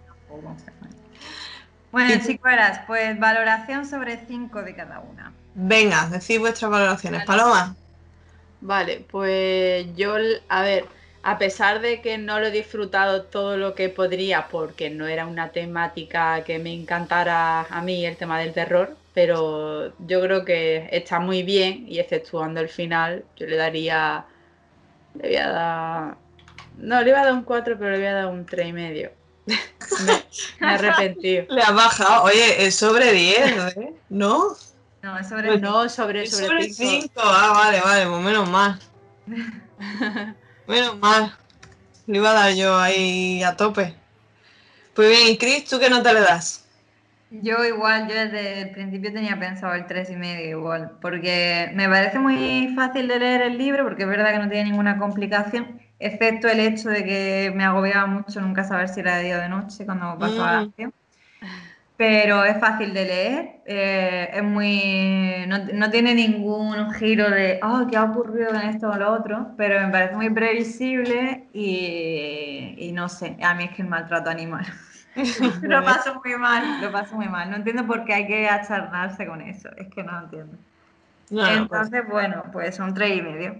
[1.91, 2.53] Bueno, chicos,
[2.87, 5.33] pues valoración sobre 5 de cada una.
[5.55, 7.25] Venga, decid vuestras valoraciones.
[7.27, 7.27] Vale.
[7.27, 7.77] Paloma.
[8.61, 10.17] Vale, pues yo,
[10.49, 10.85] a ver,
[11.23, 15.27] a pesar de que no lo he disfrutado todo lo que podría, porque no era
[15.27, 20.89] una temática que me encantara a mí el tema del terror, pero yo creo que
[20.91, 24.25] está muy bien y exceptuando el final, yo le daría,
[25.21, 26.17] le voy a dar,
[26.79, 28.73] no, le iba a dar un 4, pero le voy a dar un 3 y
[28.73, 29.11] medio.
[29.47, 30.13] me,
[30.61, 31.47] me he arrepentido.
[31.51, 32.25] Le has bajado.
[32.25, 33.95] Oye, es sobre 10, ¿eh?
[34.11, 34.55] ¿No?
[35.03, 36.91] No, es sobre Pues No, sobre, sobre sobre 5.
[36.91, 37.21] 5.
[37.25, 38.79] Ah, vale, vale, pues menos mal.
[40.67, 41.33] Menos mal.
[42.07, 43.95] Le iba a dar yo ahí a tope.
[44.95, 46.65] Pues bien, y Chris, ¿tú qué nota le das?
[47.31, 51.87] Yo igual, yo desde el principio tenía pensado el tres y medio igual, porque me
[51.87, 55.79] parece muy fácil de leer el libro, porque es verdad que no tiene ninguna complicación,
[55.99, 59.41] excepto el hecho de que me agobiaba mucho nunca saber si era de día o
[59.41, 60.69] de noche cuando pasaba la Mm.
[60.69, 60.95] acción.
[61.99, 67.97] Pero es fácil de leer, eh, es muy, no, tiene ningún giro de, oh, ¿qué
[67.97, 69.49] ha ocurrido en esto o lo otro?
[69.57, 74.31] Pero me parece muy previsible y, y no sé, a mí es que el maltrato
[74.31, 74.65] animal.
[75.63, 77.51] lo paso muy mal, lo paso muy mal.
[77.51, 80.57] No entiendo por qué hay que acharnarse con eso, es que no entiendo.
[81.31, 83.57] Pues Entonces, bueno, pues son tres y medio.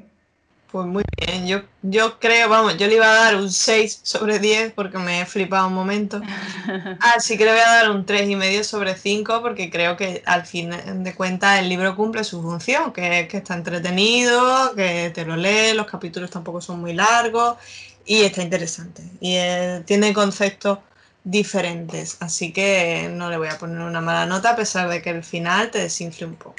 [0.71, 4.39] Pues muy bien, yo, yo creo, vamos, yo le iba a dar un 6 sobre
[4.39, 6.21] 10 porque me he flipado un momento.
[7.01, 10.71] Así que le voy a dar un 3,5 sobre 5 porque creo que al fin
[11.05, 15.37] de cuentas el libro cumple su función, que es que está entretenido, que te lo
[15.37, 17.57] lees, los capítulos tampoco son muy largos
[18.05, 19.03] y está interesante.
[19.21, 20.81] Y eh, tiene conceptos
[21.25, 25.11] diferentes, así que no le voy a poner una mala nota a pesar de que
[25.11, 26.57] el final te desinfle un poco.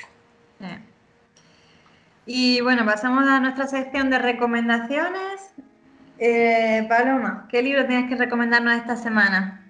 [2.32, 5.52] Y bueno, pasamos a nuestra sección de recomendaciones.
[6.20, 9.66] Eh, Paloma, ¿qué libro tienes que recomendarnos esta semana?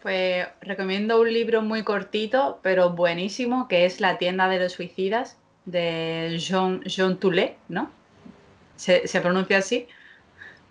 [0.00, 5.36] Pues recomiendo un libro muy cortito, pero buenísimo, que es La tienda de los suicidas,
[5.64, 7.90] de Jean, Jean Toulet, ¿no?
[8.76, 9.88] ¿Se, pronuncia así?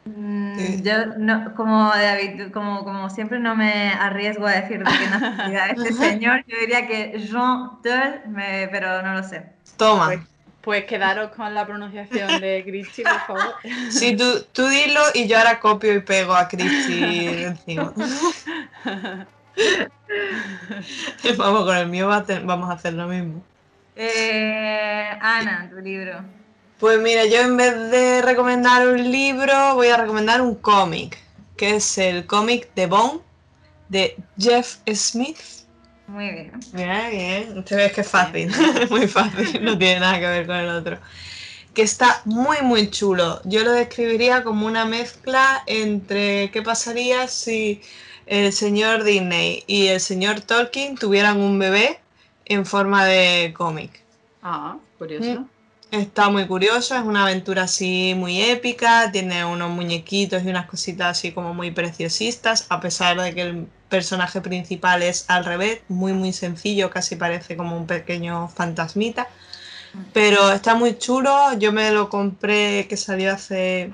[0.05, 1.91] Mm, yo, no, como,
[2.53, 6.45] como, como siempre, no me arriesgo a decir de qué nacionalidad este señor.
[6.47, 8.21] Yo diría que Jean Toulet,
[8.71, 9.47] pero no lo sé.
[9.75, 10.05] Toma.
[10.05, 10.19] Pues,
[10.61, 13.55] pues quedaros con la pronunciación de Cristi, por favor.
[13.89, 17.03] Sí, tú, tú dilo y yo ahora copio y pego a Cristi
[17.43, 17.93] encima.
[21.37, 23.43] vamos, con el mío vamos a hacer lo mismo.
[23.95, 26.23] Eh, Ana, tu libro.
[26.79, 31.17] Pues mira, yo en vez de recomendar un libro, voy a recomendar un cómic,
[31.57, 33.19] que es el cómic de Bone,
[33.89, 35.58] de Jeff Smith
[36.09, 36.51] muy bien.
[36.73, 37.57] Bien, bien.
[37.57, 38.51] Usted ve que es fácil,
[38.89, 40.97] muy fácil, no tiene nada que ver con el otro.
[41.73, 43.41] Que está muy, muy chulo.
[43.45, 47.81] Yo lo describiría como una mezcla entre qué pasaría si
[48.25, 51.99] el señor Disney y el señor Tolkien tuvieran un bebé
[52.45, 54.01] en forma de cómic.
[54.41, 55.41] Ah, curioso.
[55.41, 55.58] Mm.
[55.91, 61.17] Está muy curioso, es una aventura así muy épica, tiene unos muñequitos y unas cositas
[61.17, 66.13] así como muy preciosistas, a pesar de que el personaje principal es al revés, muy
[66.13, 69.27] muy sencillo, casi parece como un pequeño fantasmita.
[70.13, 73.91] Pero está muy chulo, yo me lo compré que salió hace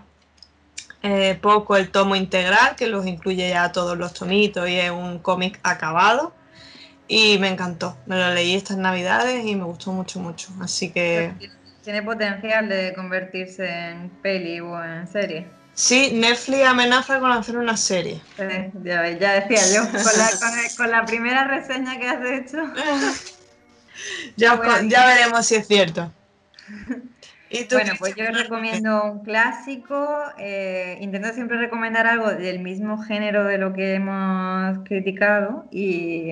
[1.01, 5.19] eh, poco el tomo integral, que los incluye ya todos los tomitos y es un
[5.19, 6.33] cómic acabado.
[7.07, 10.49] Y me encantó, me lo leí estas navidades y me gustó mucho, mucho.
[10.59, 11.33] Así que
[11.85, 15.47] tiene potencial de convertirse en peli o en serie.
[15.75, 18.21] Sí, Netflix amenaza con hacer una serie.
[18.83, 19.83] ya, decía yo,
[20.77, 22.57] con la, primera reseña que has hecho.
[24.35, 26.11] ya, ya veremos si es cierto.
[27.71, 30.19] bueno, pues yo recomiendo un clásico.
[30.37, 35.65] Eh, intento siempre recomendar algo del mismo género de lo que hemos criticado.
[35.71, 36.31] Y,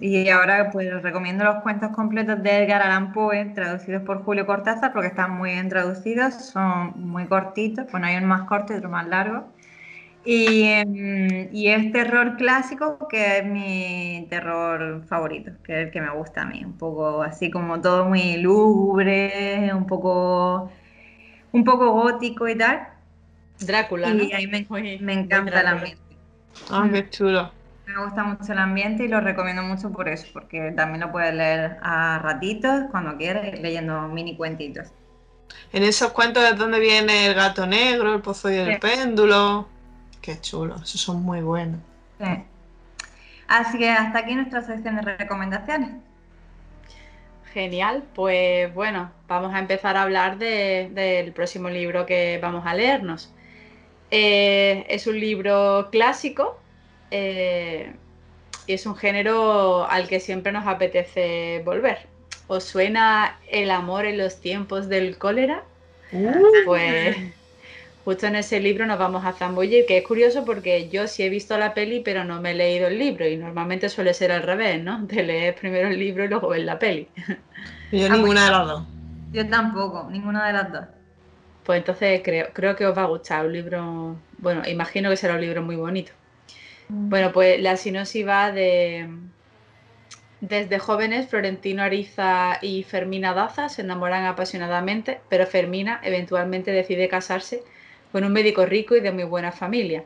[0.00, 4.92] y ahora pues recomiendo los cuentos completos de Edgar Allan Poe, traducidos por Julio Cortázar,
[4.92, 7.90] porque están muy bien traducidos, son muy cortitos.
[7.90, 9.53] Bueno, hay uno más corto y otro más largo.
[10.26, 10.64] Y,
[11.52, 16.42] y, es terror clásico, que es mi terror favorito, que es el que me gusta
[16.42, 16.64] a mí.
[16.64, 20.72] Un poco así como todo muy lúgubre, un poco,
[21.52, 22.88] un poco gótico y tal.
[23.60, 24.66] Drácula, y ahí me,
[25.00, 26.02] me encanta el ambiente.
[26.70, 27.52] Ah, qué chulo.
[27.86, 31.34] Me gusta mucho el ambiente y lo recomiendo mucho por eso, porque también lo puedes
[31.34, 34.88] leer a ratitos, cuando quieras, leyendo mini cuentitos.
[35.72, 39.68] En esos cuentos es donde viene el gato negro, el pozo y el péndulo.
[40.24, 41.80] Qué chulo, esos son muy buenos.
[42.18, 42.44] Sí.
[43.46, 45.90] Así que hasta aquí nuestra sección de recomendaciones.
[47.52, 53.34] Genial, pues bueno, vamos a empezar a hablar del próximo libro que vamos a leernos.
[54.10, 56.58] Eh, es un libro clásico
[57.10, 57.92] eh,
[58.66, 62.06] y es un género al que siempre nos apetece volver.
[62.46, 65.64] ¿Os suena el amor en los tiempos del cólera?
[66.12, 66.32] Uh.
[66.64, 67.14] Pues
[68.04, 71.30] justo en ese libro nos vamos a zambullir, que es curioso porque yo sí he
[71.30, 74.42] visto la peli, pero no me he leído el libro y normalmente suele ser al
[74.42, 75.06] revés, ¿no?
[75.06, 77.08] Te lees primero el libro y luego ves la peli.
[77.92, 78.82] Yo ninguna de las dos.
[79.32, 80.84] Yo tampoco, ninguna de las dos.
[81.64, 85.34] Pues entonces creo, creo que os va a gustar un libro, bueno, imagino que será
[85.34, 86.12] un libro muy bonito.
[86.88, 87.08] Mm.
[87.08, 89.08] Bueno, pues la sinopsis va de...
[90.40, 97.62] Desde jóvenes, Florentino Ariza y Fermina Daza se enamoran apasionadamente, pero Fermina eventualmente decide casarse
[98.14, 100.04] con un médico rico y de muy buena familia.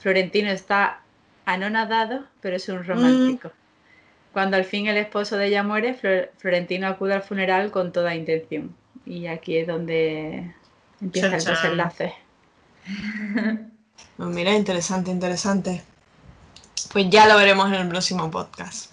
[0.00, 1.00] Florentino está
[1.46, 3.48] anonadado, pero es un romántico.
[3.48, 4.34] Mm.
[4.34, 5.94] Cuando al fin el esposo de ella muere,
[6.36, 8.76] Florentino acude al funeral con toda intención.
[9.06, 10.54] Y aquí es donde
[11.00, 12.14] empieza el desenlace.
[14.16, 15.82] Pues mira, interesante, interesante.
[16.92, 18.92] Pues ya lo veremos en el próximo podcast.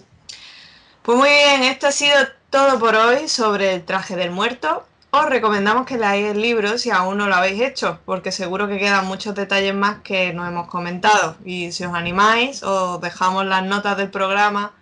[1.02, 2.16] Pues muy bien, esto ha sido
[2.50, 4.86] todo por hoy sobre el traje del muerto.
[5.18, 8.78] Os recomendamos que leáis el libro si aún no lo habéis hecho, porque seguro que
[8.78, 11.38] quedan muchos detalles más que no hemos comentado.
[11.46, 14.74] Y si os animáis, os dejamos las notas del programa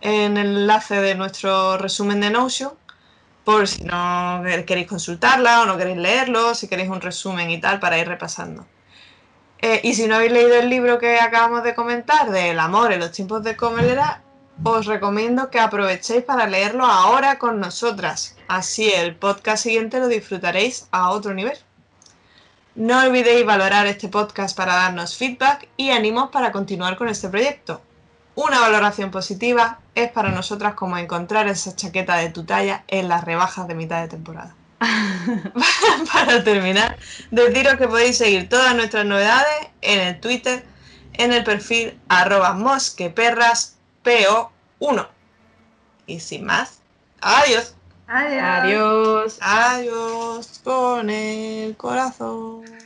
[0.00, 2.72] en el enlace de nuestro resumen de Notion,
[3.44, 7.78] por si no queréis consultarla o no queréis leerlo, si queréis un resumen y tal,
[7.78, 8.66] para ir repasando.
[9.60, 12.98] Eh, y si no habéis leído el libro que acabamos de comentar, del amor en
[12.98, 14.20] los tiempos de Comelera,
[14.64, 18.34] os recomiendo que aprovechéis para leerlo ahora con nosotras.
[18.50, 21.56] Así el podcast siguiente lo disfrutaréis a otro nivel.
[22.74, 27.80] No olvidéis valorar este podcast para darnos feedback y ánimos para continuar con este proyecto.
[28.34, 33.22] Una valoración positiva es para nosotras como encontrar esa chaqueta de tu talla en las
[33.22, 34.56] rebajas de mitad de temporada.
[36.12, 36.98] para terminar,
[37.30, 40.64] deciros que podéis seguir todas nuestras novedades en el Twitter,
[41.12, 45.06] en el perfil arroba mosqueperraspo1.
[46.08, 46.80] Y sin más,
[47.20, 47.76] adiós.
[48.12, 48.42] Adiós.
[48.42, 49.38] Adiós.
[49.40, 52.79] Adiós con el corazón.